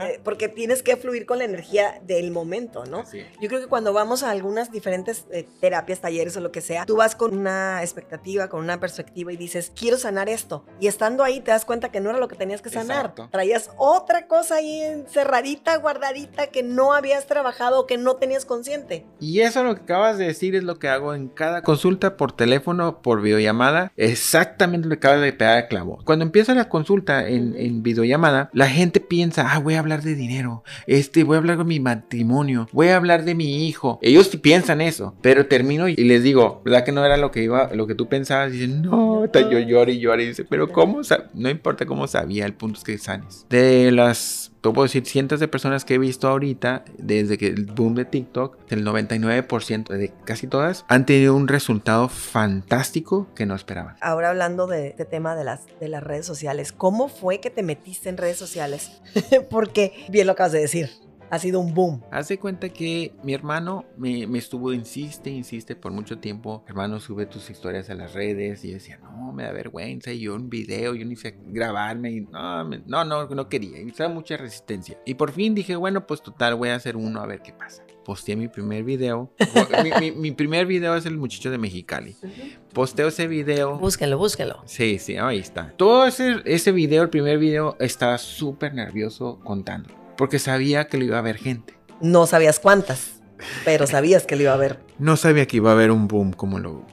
[0.00, 3.04] eh, porque tienes que fluir con la energía del momento, ¿no?
[3.40, 6.86] Yo creo que cuando vamos a algunas diferentes eh, terapias, talleres o lo que sea,
[6.86, 10.64] tú vas con una expectativa, con una perspectiva y dices, quiero sanar esto.
[10.78, 13.14] Y estando ahí te das cuenta que no era lo que tenías que sanar.
[13.30, 19.04] Traías otra cosa ahí encerradita, guardadita, que no habías trabajado o que no tenías consciente.
[19.18, 22.32] Y eso lo que acabas de decir es lo que hago en cada consulta por
[22.32, 23.92] teléfono, por videollamada.
[23.96, 25.98] Exactamente lo que acabas de pegar el clavo.
[26.04, 30.14] Cuando empieza la consulta en, en videollamada, la gente piensa, ah, voy a hablar de
[30.14, 33.98] dinero, este, voy a hablar de mi matrimonio, voy a hablar de mi hijo.
[34.02, 37.70] Ellos piensan eso, pero termino y les digo, ¿verdad que no era lo que iba,
[37.74, 38.50] lo que tú pensabas?
[38.52, 41.00] Y dicen, no, yo lloro y lloro y dice, pero ¿cómo?
[41.34, 43.46] No importa cómo sabía, el punto es que sanes.
[43.48, 47.66] De las te puedo decir cientos de personas que he visto ahorita, desde que el
[47.66, 53.56] boom de TikTok, el 99% de casi todas han tenido un resultado fantástico que no
[53.56, 53.96] esperaban.
[54.00, 57.64] Ahora hablando de este tema de las, de las redes sociales, ¿cómo fue que te
[57.64, 59.02] metiste en redes sociales?
[59.50, 60.90] Porque bien lo acabas de decir,
[61.32, 62.02] ha sido un boom.
[62.10, 66.62] Hace cuenta que mi hermano me, me, estuvo, insiste, insiste por mucho tiempo.
[66.68, 68.62] Hermano, sube tus historias a las redes.
[68.66, 70.12] Y yo decía, no, me da vergüenza.
[70.12, 72.10] Y yo un video, yo ni sé grabarme.
[72.12, 73.80] Y no, no, no, no quería.
[73.80, 74.98] Y estaba mucha resistencia.
[75.06, 77.82] Y por fin dije, bueno, pues total, voy a hacer uno a ver qué pasa
[78.04, 79.32] posteé mi primer video.
[80.16, 82.16] mi, primer video es el muchacho de Mexicali.
[82.72, 83.78] Posteo ese video.
[83.78, 84.60] Búsquenlo, búsquenlo.
[84.66, 85.72] Sí, sí, ahí está.
[85.76, 91.04] Todo ese, ese video, el primer video, estaba súper nervioso contando porque sabía que lo
[91.04, 91.74] iba a ver gente.
[92.00, 93.20] No sabías cuántas,
[93.64, 94.78] pero sabías que lo iba a ver.
[94.98, 96.86] No sabía que iba a haber un boom como lo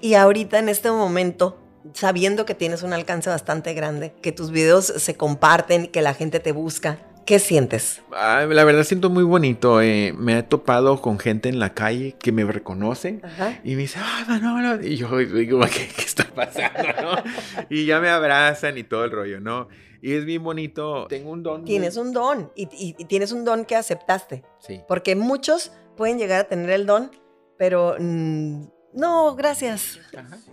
[0.00, 1.58] Y ahorita en este momento,
[1.92, 6.38] sabiendo que tienes un alcance bastante grande, que tus videos se comparten, que la gente
[6.38, 6.98] te busca,
[7.30, 8.02] ¿Qué sientes?
[8.10, 9.80] la verdad siento muy bonito.
[9.80, 13.20] Eh, me he topado con gente en la calle que me reconoce
[13.62, 14.84] y me dice, ¡ay, Manolo!
[14.84, 17.22] Y yo digo, ¿qué, qué está pasando?
[17.68, 19.68] y ya me abrazan y todo el rollo, ¿no?
[20.02, 21.06] Y es bien bonito.
[21.08, 21.64] Tengo un don.
[21.64, 24.44] Tienes un don y, tienes un don que aceptaste.
[24.58, 24.80] Sí.
[24.88, 27.10] Porque muchos pueden llegar a tener el don,
[27.58, 30.00] pero mm, no, gracias.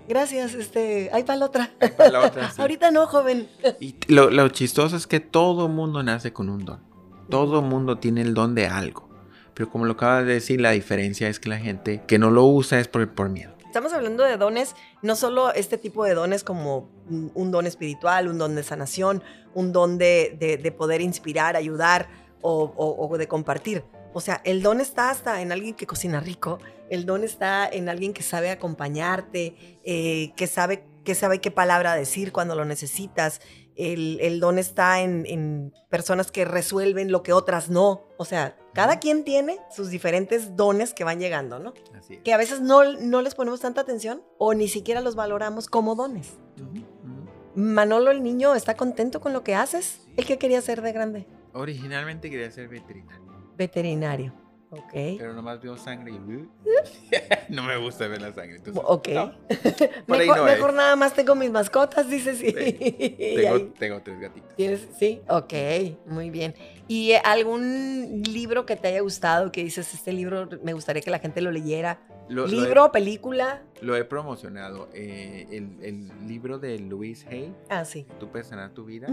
[0.07, 1.71] Gracias, este, ahí para la otra.
[2.11, 3.47] la otra Ahorita no, joven.
[3.79, 6.81] Y lo, chistoso es que todo mundo nace con un don.
[7.29, 9.09] Todo mundo tiene el don de algo.
[9.53, 12.45] Pero como lo acabas de decir, la diferencia es que la gente que no lo
[12.45, 13.53] usa es por, por miedo.
[13.65, 18.37] Estamos hablando de dones, no solo este tipo de dones como un don espiritual, un
[18.37, 19.23] don de sanación,
[19.53, 22.09] un don de, poder inspirar, ayudar
[22.41, 23.83] o, o de compartir.
[24.13, 27.89] O sea, el don está hasta en alguien que cocina rico, el don está en
[27.89, 33.41] alguien que sabe acompañarte, eh, que, sabe, que sabe qué palabra decir cuando lo necesitas.
[33.77, 38.01] El, don está en, personas que resuelven lo que otras no.
[38.17, 41.73] O sea, cada quien tiene sus diferentes dones que van llegando, ¿no?
[41.97, 45.67] Así Que a veces no, no les ponemos tanta atención o ni siquiera los valoramos
[45.67, 46.37] como dones.
[47.55, 50.01] Manolo el niño está contento con lo que haces.
[50.15, 51.27] ¿El que quería ser de grande?
[51.53, 53.25] Originalmente quería ser veterinario.
[53.55, 54.46] Veterinario.
[54.69, 54.91] Ok.
[54.91, 56.19] Pero nomás veo sangre y...
[57.49, 58.61] no me gusta ver la sangre.
[58.73, 59.07] ok.
[60.07, 62.39] mejor, nada más tengo mis mascotas, dices.
[62.39, 62.51] Sí.
[63.79, 64.51] Tengo, tres gatitos.
[64.97, 65.53] Sí, ok,
[66.07, 66.53] muy bien.
[66.87, 71.19] ¿Y algún libro que te haya gustado, que dices, este libro me gustaría que la
[71.19, 71.99] gente lo leyera?
[72.29, 73.63] ¿Libro, película?
[73.81, 74.89] Lo he promocionado.
[74.93, 77.55] Eh, el, libro de Louise Hay.
[77.69, 78.05] Ah, sí.
[78.19, 79.07] Tú puedes sanar tu vida.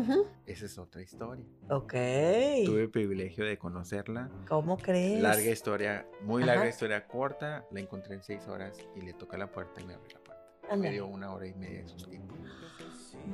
[0.47, 1.45] Esa es otra historia.
[1.71, 1.93] Ok.
[1.93, 4.31] Tuve el privilegio de conocerla.
[4.49, 5.23] ¿Cómo crees?
[5.23, 7.65] Larga historia, muy larga historia corta.
[7.71, 10.77] La encontré en seis horas y le toqué la puerta y me abrió la puerta.
[10.77, 12.39] Me dio una hora y media de sus tiempos.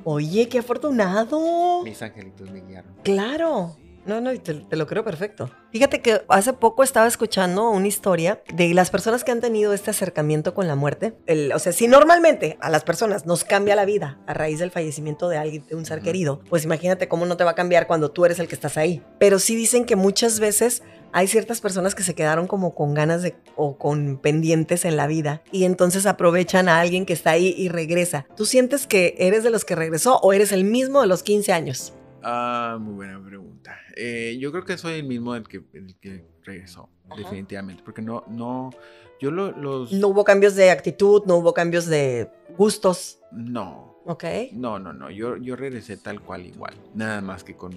[0.03, 1.83] Oye, qué afortunado.
[1.83, 2.95] Mis angelitos me guiaron.
[3.03, 3.75] Claro.
[4.05, 5.51] No, no, te, te, lo creo perfecto.
[5.71, 9.91] Fíjate que hace poco estaba escuchando una historia de las personas que han tenido este
[9.91, 11.13] acercamiento con la muerte.
[11.27, 14.71] El, o sea, si normalmente a las personas nos cambia la vida a raíz del
[14.71, 17.87] fallecimiento de alguien, de un ser querido, pues imagínate cómo no te va a cambiar
[17.87, 19.03] cuando tú eres el que estás ahí.
[19.19, 20.83] Pero sí dicen que muchas veces
[21.13, 25.07] hay ciertas personas que se quedaron como con ganas de o con pendientes en la
[25.07, 28.25] vida y entonces aprovechan a alguien que está ahí y regresa.
[28.35, 31.53] ¿Tú sientes que eres de los que regresó o eres el mismo de los 15
[31.53, 31.93] años?
[32.23, 33.50] Ah, muy buena pregunta.
[33.95, 38.23] Eh, yo creo que soy el mismo del que, el que regresó, definitivamente, porque no,
[38.27, 38.71] no,
[39.19, 39.91] yo los...
[39.91, 43.19] No hubo cambios de actitud, no hubo cambios de gustos.
[43.31, 44.01] No.
[44.05, 44.23] Ok.
[44.53, 47.71] No, no, no, yo, yo regresé tal cual igual, nada más que con,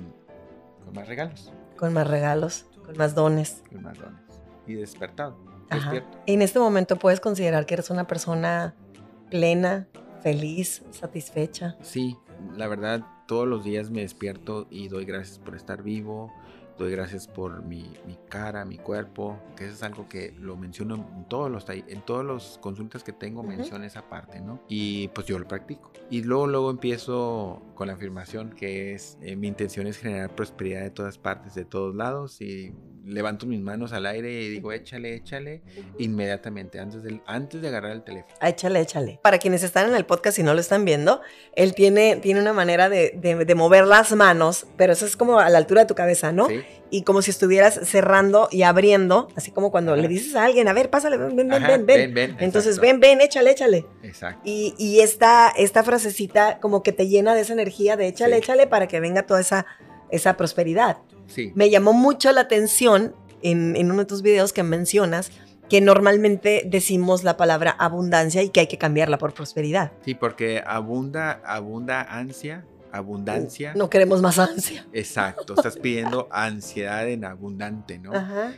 [0.85, 1.53] con más regalos.
[1.77, 3.63] Con más regalos, con más dones.
[3.71, 4.21] Con más dones.
[4.67, 5.37] Y despertado.
[6.27, 8.75] En este momento puedes considerar que eres una persona
[9.31, 9.89] plena,
[10.23, 11.77] feliz, satisfecha.
[11.83, 12.17] Sí,
[12.57, 16.33] la verdad todos los días me despierto y doy gracias por estar vivo,
[16.79, 17.85] doy gracias por mi,
[18.29, 22.25] cara, mi cuerpo, que eso es algo que lo menciono en todos los, en todos
[22.25, 24.61] los consultas que tengo, menciono esa parte, ¿no?
[24.69, 25.93] Y pues yo lo practico.
[26.11, 30.83] Y luego, luego empiezo con la afirmación que es, eh, mi intención es generar prosperidad
[30.83, 32.75] de todas partes, de todos lados, y
[33.07, 35.63] levanto mis manos al aire y digo, échale, échale,
[35.99, 38.35] inmediatamente, antes de, antes de agarrar el teléfono.
[38.41, 39.21] Échale, échale.
[39.23, 41.21] Para quienes están en el podcast y no lo están viendo,
[41.55, 45.49] él tiene, tiene una manera de, de, mover las manos, pero eso es como a
[45.51, 46.49] la altura de tu cabeza, ¿no?
[46.49, 46.63] Sí.
[46.91, 50.73] Y como si estuvieras cerrando y abriendo, así como cuando le dices a alguien, a
[50.73, 52.37] ver, pásale, ven, ven, ven, ven, ven.
[52.39, 53.87] Entonces, ven, ven, échale, échale.
[54.03, 54.43] Exacto.
[54.45, 58.67] Y, y esta, esta frasecita como que te llena de esa energía de échale, échale
[58.67, 59.67] para que venga toda esa,
[60.11, 60.99] esa prosperidad.
[61.55, 65.31] Me llamó mucho la atención en, uno de tus videos que mencionas
[65.69, 69.93] que normalmente decimos la palabra abundancia y que hay que cambiarla por prosperidad.
[70.05, 73.75] Sí, porque abunda, abunda ansia, abundancia.
[73.75, 74.87] No queremos más ansia.
[74.93, 78.13] Exacto, estás pidiendo ansiedad en abundante, ¿no?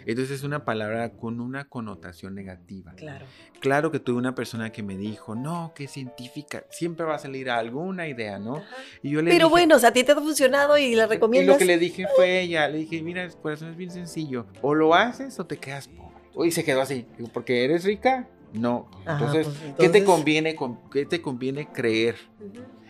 [0.05, 2.93] Entonces es una palabra con una connotación negativa.
[2.95, 3.26] Claro.
[3.61, 7.49] Claro que tuve una persona que me dijo, no, que científica, siempre va a salir
[7.49, 8.62] alguna idea, ¿no?
[9.03, 11.49] Y yo le Pero bueno, o sea, a ti te ha funcionado y la recomiendas.
[11.49, 14.47] Y lo que le dije fue ella, le dije, mira, el corazón es bien sencillo,
[14.61, 16.49] o lo haces o te quedas pobre.
[16.49, 18.91] Y se quedó así, porque eres rica, no.
[19.07, 20.57] Entonces, ¿qué te conviene,
[20.93, 22.16] qué te conviene creer?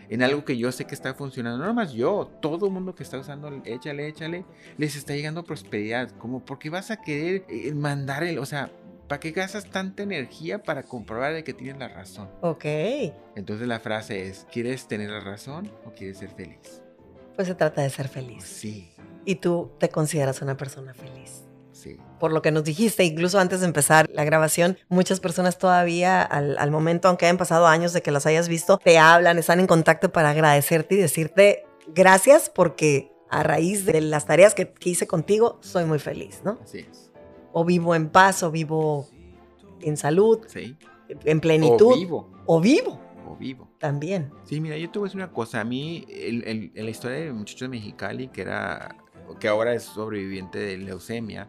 [0.09, 1.65] En algo que yo sé que está funcionando.
[1.65, 4.45] No más yo, todo el mundo que está usando échale, échale,
[4.79, 6.11] les está llegando prosperidad.
[6.19, 8.71] Como, porque vas a querer eh, mandar el, o sea,
[9.09, 12.29] ¿para qué gastas tanta energía para comprobar de que tienes la razón?
[12.41, 12.65] Ok.
[13.35, 16.83] Entonces la frase es, ¿quieres tener la razón o quieres ser feliz?
[17.35, 18.45] Pues se trata de ser feliz.
[18.45, 18.91] Sí.
[19.25, 21.46] ¿Y tú te consideras una persona feliz?
[21.87, 21.97] Sí.
[22.19, 26.57] Por lo que nos dijiste, incluso antes de empezar la grabación, muchas personas todavía al,
[26.59, 29.67] al momento, aunque hayan pasado años de que las hayas visto, te hablan, están en
[29.67, 31.65] contacto para agradecerte y decirte
[31.95, 36.59] gracias porque a raíz de las tareas que, que hice contigo, soy muy feliz, ¿no?
[36.63, 37.11] Así es.
[37.53, 39.09] O vivo en paz, o vivo
[39.81, 40.77] en salud, Sí.
[41.25, 41.93] en plenitud.
[41.93, 42.31] O vivo.
[42.47, 43.69] O vivo O vivo.
[43.79, 44.31] también.
[44.45, 45.61] Sí, mira, yo te voy a decir una cosa.
[45.61, 48.97] A mí, el, el- la historia del muchacho de Mexicali, que era,
[49.41, 51.49] que ahora es sobreviviente de leucemia,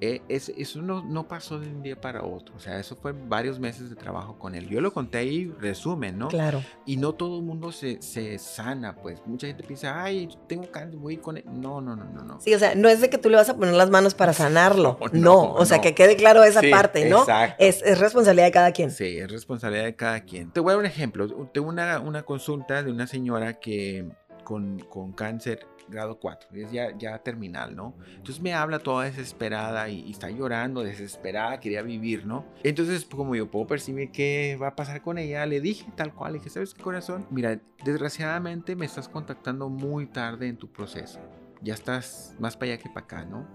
[0.00, 2.54] eh, es- eso no, no pasó de un día para otro.
[2.54, 4.68] O sea, eso fue varios meses de trabajo con él.
[4.68, 6.28] Yo lo conté ahí, resumen, ¿no?
[6.28, 6.62] Claro.
[6.86, 9.20] Y no todo el mundo se, se sana, pues.
[9.26, 11.44] Mucha gente piensa, ay, tengo cáncer, voy con él.
[11.50, 12.40] No, no, no, no, no.
[12.40, 14.32] Sí, o sea, no es de que tú le vas a poner las manos para
[14.34, 14.98] sanarlo.
[15.00, 17.22] No, No, no, o sea, que quede claro esa Sí, parte, ¿no?
[17.22, 17.56] exacto.
[17.58, 18.92] Es, es responsabilidad de cada quien.
[18.92, 20.52] Sí, es responsabilidad de cada quien.
[20.52, 21.26] Te voy a dar un ejemplo.
[21.52, 24.08] Tengo una, una consulta de una señora que
[24.44, 27.94] con, con cáncer grado 4, es ya, ya terminal, ¿no?
[28.16, 32.44] Entonces me habla toda desesperada y, y está llorando, desesperada, quería vivir, ¿no?
[32.62, 36.14] Entonces, pues, como yo puedo percibir qué va a pasar con ella, le dije tal
[36.14, 37.26] cual, le dije, ¿sabes qué corazón?
[37.30, 41.20] Mira, desgraciadamente me estás contactando muy tarde en tu proceso.
[41.60, 43.46] Ya estás más para allá que para acá, ¿no?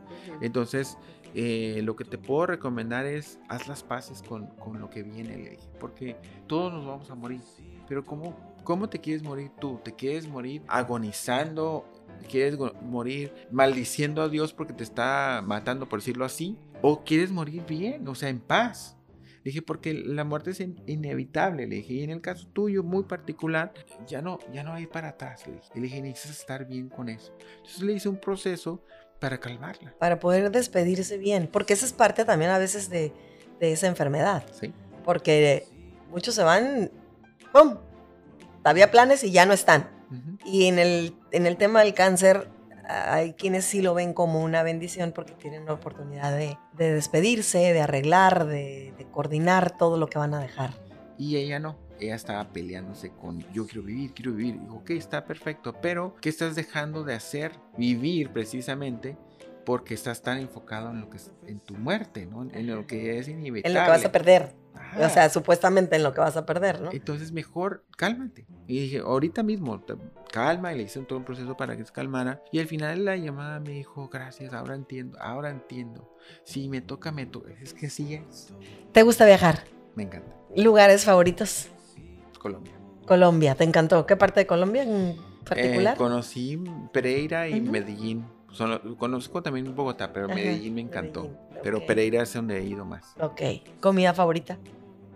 [0.41, 0.97] Entonces,
[1.35, 5.37] eh, lo que te puedo recomendar es haz las paces con, con lo que viene,
[5.37, 6.17] le dije, porque
[6.47, 7.41] todos nos vamos a morir.
[7.87, 9.79] Pero ¿cómo, ¿cómo te quieres morir tú?
[9.83, 11.85] ¿Te quieres morir agonizando?
[12.21, 16.57] ¿Te quieres morir maldiciendo a Dios porque te está matando, por decirlo así?
[16.81, 18.97] ¿O quieres morir bien, o sea, en paz?
[19.43, 22.81] Le dije, porque la muerte es in- inevitable, le dije, y en el caso tuyo
[22.81, 23.73] muy particular,
[24.07, 25.69] ya no, ya no hay para atrás, le dije.
[25.75, 27.33] Le dije, necesitas estar bien con eso.
[27.57, 28.81] Entonces le hice un proceso
[29.19, 29.93] para calmarla.
[29.99, 31.49] Para poder despedirse bien.
[31.51, 33.11] Porque esa es parte también a veces de,
[33.59, 34.45] de esa enfermedad.
[34.51, 34.73] ¿sí?
[35.03, 35.65] Porque
[36.09, 36.89] muchos se van,
[37.51, 37.77] ¡pum!
[38.63, 39.89] Había planes y ya no están.
[40.13, 40.37] Ujú.
[40.45, 42.47] Y en el, en el tema del cáncer,
[42.87, 47.59] hay quienes sí lo ven como una bendición porque tienen la oportunidad de, de despedirse,
[47.73, 50.71] de arreglar, de, de coordinar todo lo que van a dejar.
[51.17, 51.77] Y ella no.
[51.99, 54.59] Ella estaba peleándose con yo quiero vivir, quiero vivir.
[54.59, 57.53] Dijo, ok, está perfecto, pero ¿qué estás dejando de hacer?
[57.77, 59.15] Vivir precisamente
[59.65, 62.43] porque estás tan enfocado en lo que es en tu muerte, ¿no?
[62.51, 63.67] En lo que es inevitable.
[63.67, 64.53] En lo que vas a perder.
[64.95, 65.07] Ajá.
[65.07, 66.91] O sea, supuestamente en lo que vas a perder, ¿no?
[66.91, 68.45] Entonces mejor cálmate.
[68.67, 69.95] Y dije, ahorita mismo, te-
[70.31, 72.41] calma, y le hice todo un proceso para que se calmara.
[72.51, 76.09] Y al final de la llamada me dijo, gracias, ahora entiendo, ahora entiendo.
[76.43, 77.51] Si me toca, me toca.
[77.61, 78.53] Es que sí es.
[78.91, 79.63] ¿Te gusta viajar?
[79.95, 80.35] Me encanta.
[80.55, 81.67] ¿Lugares favoritos?
[82.39, 82.73] Colombia.
[83.05, 84.05] Colombia, ¿te encantó?
[84.05, 85.97] ¿Qué parte de Colombia en Eh, particular?
[85.97, 86.61] conocí
[86.93, 87.59] Pereira y.
[87.61, 88.25] Medellín.
[88.51, 91.21] Son conozco también Bogotá, pero Ajá, Medellín me encantó.
[91.23, 91.85] Medellín, Pero ok.
[91.87, 93.15] Pereira es donde he ido más.
[93.19, 93.41] Ok.
[93.81, 94.57] ¿Comida favorita?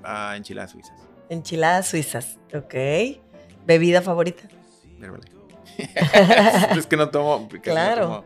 [0.04, 0.94] Ah, enchiladas suizas.
[1.30, 2.38] Enchiladas suizas.
[2.54, 2.74] Ok.
[3.66, 4.44] ¿Bebida favorita?
[6.78, 7.48] Es que no tomo.
[7.62, 8.08] Claro.
[8.08, 8.26] No tomo,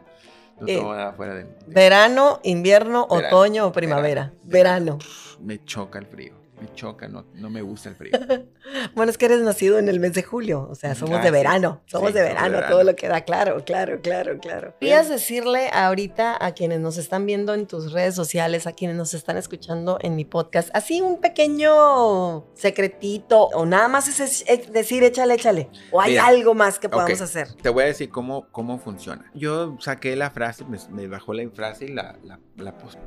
[0.62, 1.44] no Eh, tomo nada fuera de.
[1.46, 4.32] de- ¿Verano, invierno, Verano, otoño o primavera?
[4.44, 5.00] Verano.
[5.40, 6.36] Me choca el frío.
[6.62, 8.12] Me choca, no, no me gusta el frío.
[8.96, 11.32] Bueno, es que eres nacido en el mes de julio, o sea, somos Ah, de
[11.32, 12.72] verano, somos Sí, de somos de verano, verano.
[12.74, 14.76] todo lo que da, claro, claro, claro, claro.
[14.80, 19.14] ¿Querías decirle ahorita a quienes nos están viendo en tus redes sociales, a quienes nos
[19.14, 25.34] están escuchando en mi podcast, así un pequeño secretito o nada más es, decir, échale,
[25.34, 27.54] échale, o hay Mira, algo más que podamos hacer?
[27.56, 29.30] Te voy a decir cómo, cómo funciona.
[29.34, 32.40] Yo saqué la frase, me, me bajó la frase y la, la,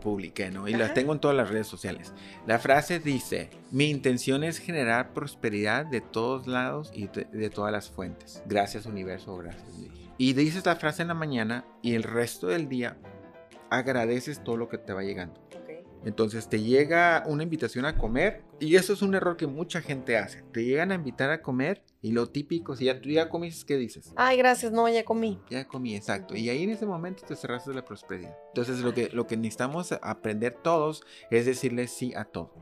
[0.03, 0.69] publiqué, ¿no?
[0.69, 2.13] Y la tengo en todas las redes sociales.
[2.47, 7.73] La frase dice, mi intención es generar prosperidad de todos lados y de, de todas
[7.73, 8.43] las fuentes.
[8.47, 9.95] Gracias universo, gracias Dios.
[10.19, 12.97] Y dices la frase en la mañana y el resto del día
[13.71, 15.45] agradeces todo lo que te va llegando.
[16.05, 20.19] Entonces te llega una invitación a comer y eso es un error que mucha gente
[20.19, 20.43] hace.
[20.53, 23.77] Te llegan a invitar a comer y lo típico, si ya tú ya comiste, ¿qué
[23.79, 24.13] dices?
[24.17, 25.41] Ay, gracias, no, ya comí.
[25.49, 26.37] Ya comí, exacto.
[26.37, 28.37] Y ahí en ese momento te cerraste la prosperidad.
[28.49, 32.53] Entonces lo que, lo que necesitamos aprender todos es decirle sí a todo.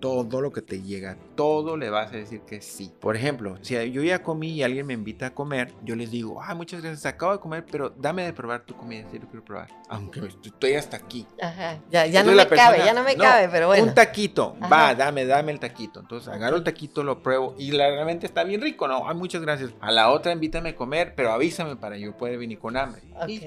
[0.00, 2.90] Todo lo que te llega, todo le vas a decir que sí.
[3.00, 6.40] Por ejemplo, si yo ya comí y alguien me invita a comer, yo les digo,
[6.42, 9.44] ah, muchas gracias, acabo de comer, pero dame de probar tu comida, si lo quiero
[9.44, 9.68] probar.
[9.90, 11.26] Aunque estoy hasta aquí.
[11.40, 13.84] Ajá, ya, ya no me persona- cabe, ya no me no, cabe, pero bueno.
[13.84, 14.68] Un taquito, Ajá.
[14.68, 16.00] va, dame, dame el taquito.
[16.00, 19.06] Entonces agarro el taquito, lo pruebo y la, realmente está bien rico, ¿no?
[19.08, 19.70] Ay, muchas gracias.
[19.80, 23.02] A la otra invítame a comer, pero avísame para yo poder venir con hambre.
[23.28, 23.44] Y Ok.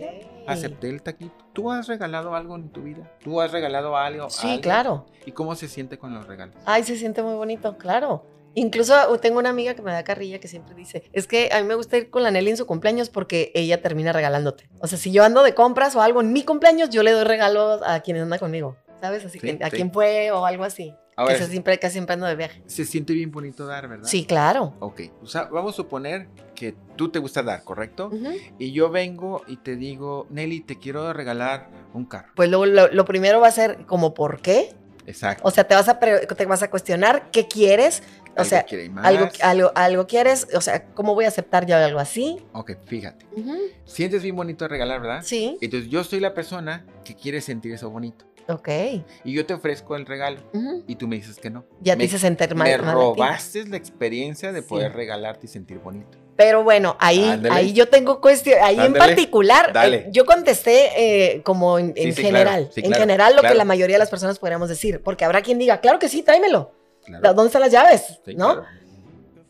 [0.47, 1.43] acepté el taquito.
[1.54, 3.10] ¿Tú has regalado algo en tu vida?
[3.24, 4.26] ¿Tú has regalado algo?
[4.26, 4.62] a Sí, alguien?
[4.62, 5.06] claro.
[5.26, 6.56] ¿Y cómo se siente con los regalos?
[6.66, 8.26] Ay, se siente muy bonito, claro.
[8.56, 11.60] Incluso uh, tengo una amiga que me da carrilla que siempre dice, es que a
[11.62, 14.70] mí me gusta ir con la Nelly en su cumpleaños porque ella termina regalándote.
[14.80, 17.24] O sea, si yo ando de compras o algo en mi cumpleaños, yo le doy
[17.24, 19.26] regalos a quien anda conmigo, ¿sabes?
[19.26, 19.76] Así Sí, que a sí.
[19.76, 20.93] quien fue o algo así.
[21.16, 22.64] Ahora, que se siempre, casi siempre ando de viaje.
[22.68, 24.08] se siente bien bonito dar, ¿verdad?
[24.08, 24.74] Sí, claro.
[24.80, 26.28] Ok, o sea, vamos a suponer
[26.64, 28.09] que tú te gusta dar, ¿correcto?
[28.57, 32.32] Y yo vengo y te digo, Nelly, te quiero regalar un carro.
[32.36, 34.74] Pues lo, lo, primero va a ser como, ¿por qué?
[35.05, 35.45] Exacto.
[35.45, 38.01] O sea, te vas a, te vas a cuestionar qué quieres.
[38.38, 38.66] O sea,
[39.01, 42.38] algo, algo, algo quieres, o sea, ¿cómo voy a aceptar yo algo así?
[42.53, 43.26] Ok, fíjate.
[43.84, 45.22] Sientes bien bonito regalar, ¿verdad?
[45.22, 45.57] Sí.
[45.59, 48.24] Entonces yo soy la persona que quiere sentir eso bonito.
[48.47, 48.70] Ok.
[49.26, 50.39] Y yo te ofrezco el regalo
[50.88, 51.66] y tú me dices que no.
[51.82, 52.70] Ya me, te hice sentir mal.
[52.70, 56.22] Me robaste la experiencia de poder regalarte y sentir bonito.
[56.36, 60.90] Pero bueno, ahí, ahí yo tengo cuestión, ahí en particular, eh, yo contesté
[61.36, 65.02] eh, como en, general, en general lo que la mayoría de las personas podríamos decir,
[65.04, 66.72] porque habrá quien diga, claro que sí, tráemelo.
[67.22, 68.20] ¿Dónde están las llaves?
[68.36, 68.64] ¿No?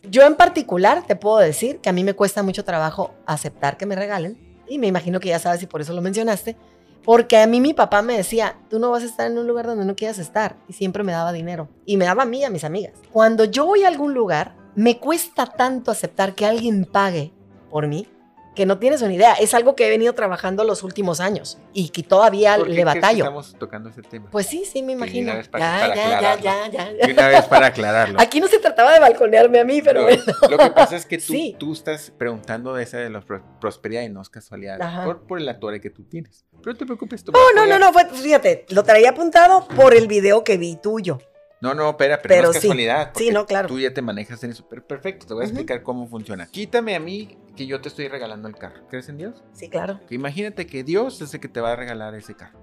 [0.03, 3.85] Yo en particular te puedo decir que a mí me cuesta mucho trabajo aceptar que
[3.85, 6.57] me regalen, y me imagino que ya sabes y por eso lo mencionaste,
[7.03, 9.65] porque a mí mi papá me decía, tú no vas a estar en un lugar
[9.65, 10.55] donde no quieras estar.
[10.69, 11.67] Y siempre me daba dinero.
[11.85, 12.93] Y me daba a mí y a mis amigas.
[13.11, 17.31] Cuando yo voy a algún lugar, me cuesta tanto aceptar que alguien pague
[17.69, 18.07] por mí
[18.53, 19.33] que no tienes una idea.
[19.33, 23.23] Es algo que he venido trabajando los últimos años y que todavía le batallo.
[23.23, 24.29] estamos tocando ese tema?
[24.31, 25.33] Pues sí, sí, me imagino.
[25.33, 28.19] ya, ya, ya, ya, ya, Una vez para aclararlo.
[28.19, 30.23] Aquí no se trataba de balconearme a mí, pero bueno.
[30.49, 33.21] Lo que pasa es que tú, tú estás preguntando de esa de la
[33.59, 35.05] prosperidad y no es casualidad.
[35.05, 36.45] Por, por, el atore que tú tienes.
[36.61, 37.23] Pero no te preocupes.
[37.23, 41.19] Tú no, no, no, no, fíjate, lo traía apuntado por el video que vi tuyo.
[41.63, 43.11] No, no, espera, pero, no es casualidad.
[43.15, 43.69] Sí, no, claro.
[43.69, 44.67] Tú ya te manejas en eso.
[44.67, 46.45] perfecto, te voy a explicar cómo funciona.
[46.47, 48.85] Quítame a mí que yo te estoy regalando el carro.
[48.89, 49.41] ¿Crees en Dios?
[49.53, 50.01] Sí, claro.
[50.09, 52.59] imagínate que Dios es el que te va a regalar ese carro.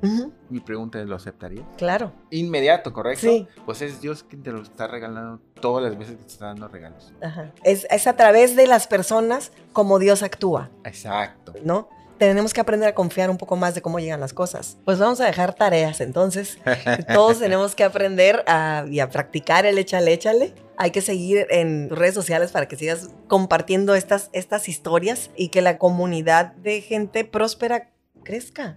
[0.50, 1.66] Mi pregunta es, ¿lo aceptaría?
[1.78, 2.12] Claro.
[2.28, 3.26] Inmediato, ¿correcto?
[3.26, 3.48] Sí.
[3.64, 6.68] Pues es Dios quien te lo está regalando todas las veces que te está dando
[6.68, 7.14] regalos.
[7.22, 7.54] Ajá.
[7.62, 10.68] Es, es a través de las personas como Dios actúa.
[10.84, 11.54] Exacto.
[11.64, 11.88] ¿No?
[12.20, 14.76] Tenemos que aprender a confiar un poco más de cómo llegan las cosas.
[14.84, 16.58] Pues vamos a dejar tareas, entonces.
[17.14, 20.54] Todos tenemos que aprender a, y a practicar el échale, échale.
[20.76, 25.62] Hay que seguir en redes sociales para que sigas compartiendo estas, estas historias y que
[25.62, 27.90] la comunidad de gente próspera
[28.22, 28.76] crezca,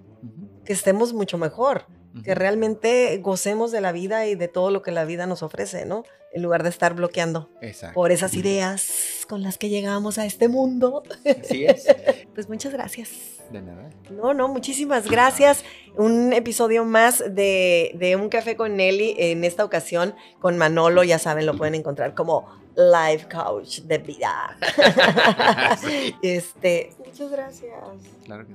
[0.64, 1.86] que estemos mucho mejor
[2.24, 5.86] que realmente gocemos de la vida y de todo lo que la vida nos ofrece,
[5.86, 6.04] ¿no?
[6.34, 7.52] En lugar de estar bloqueando
[7.94, 11.04] por esas ideas con las que llegamos a este mundo.
[11.26, 11.86] Así es.
[12.34, 13.10] pues muchas gracias.
[13.52, 13.90] De nada.
[14.10, 15.64] No, no, muchísimas gracias.
[15.96, 21.20] Un episodio más de, de Un Café con Nelly, en esta ocasión con Manolo, ya
[21.20, 24.58] saben, lo pueden encontrar como life coach de vida.
[26.22, 27.74] Este, muchas gracias.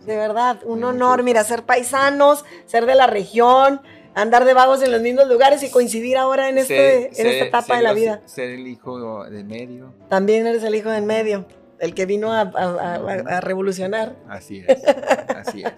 [0.07, 3.81] De verdad, un honor, mira, ser paisanos, ser de la región,
[4.21, 7.77] andar de vagos en los mismos lugares y coincidir ahora en, este, en esta etapa
[7.77, 8.21] de la vida.
[8.27, 9.95] Ser el hijo de medio.
[10.09, 11.47] También eres el hijo del medio,
[11.79, 14.17] el que vino a, a revolucionar.
[14.29, 14.79] Así es,
[15.29, 15.73] así es.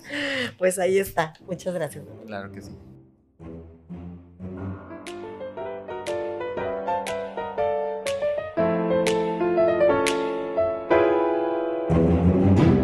[0.58, 1.34] pues ahí está.
[1.46, 2.04] Muchas gracias.
[2.26, 2.76] Claro que sí.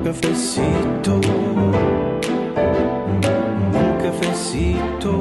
[0.06, 1.20] cafecito,
[4.20, 5.20] cafecito.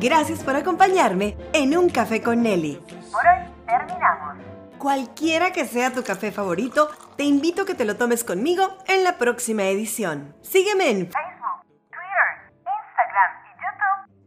[0.00, 2.74] Gracias por acompañarme en Un Café con Nelly.
[3.12, 4.36] Por hoy terminamos.
[4.78, 9.04] Cualquiera que sea tu café favorito, te invito a que te lo tomes conmigo en
[9.04, 10.34] la próxima edición.
[10.42, 11.41] Sígueme en Facebook,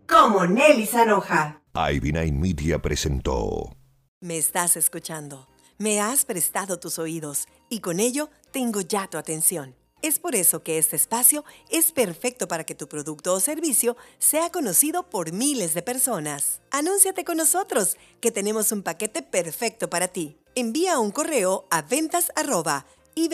[0.07, 1.61] como Nelly Sanoja.
[1.73, 3.75] Ivy Media presentó.
[4.21, 5.47] Me estás escuchando,
[5.77, 9.75] me has prestado tus oídos y con ello tengo ya tu atención.
[10.01, 14.51] Es por eso que este espacio es perfecto para que tu producto o servicio sea
[14.51, 16.61] conocido por miles de personas.
[16.71, 22.31] Anúnciate con nosotros, que tenemos un paquete perfecto para ti envía un correo a ventas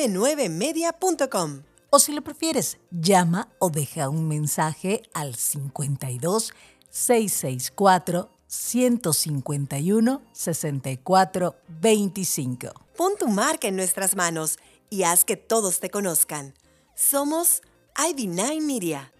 [0.10, 1.64] 9 mediacom
[1.94, 6.54] O si lo prefieres, llama o deja un mensaje al 52
[6.90, 12.68] 664 151 64 25.
[12.96, 14.58] Pon tu marca en nuestras manos
[14.90, 16.54] y haz que todos te conozcan.
[16.96, 17.62] Somos
[17.96, 19.12] ID9 Media.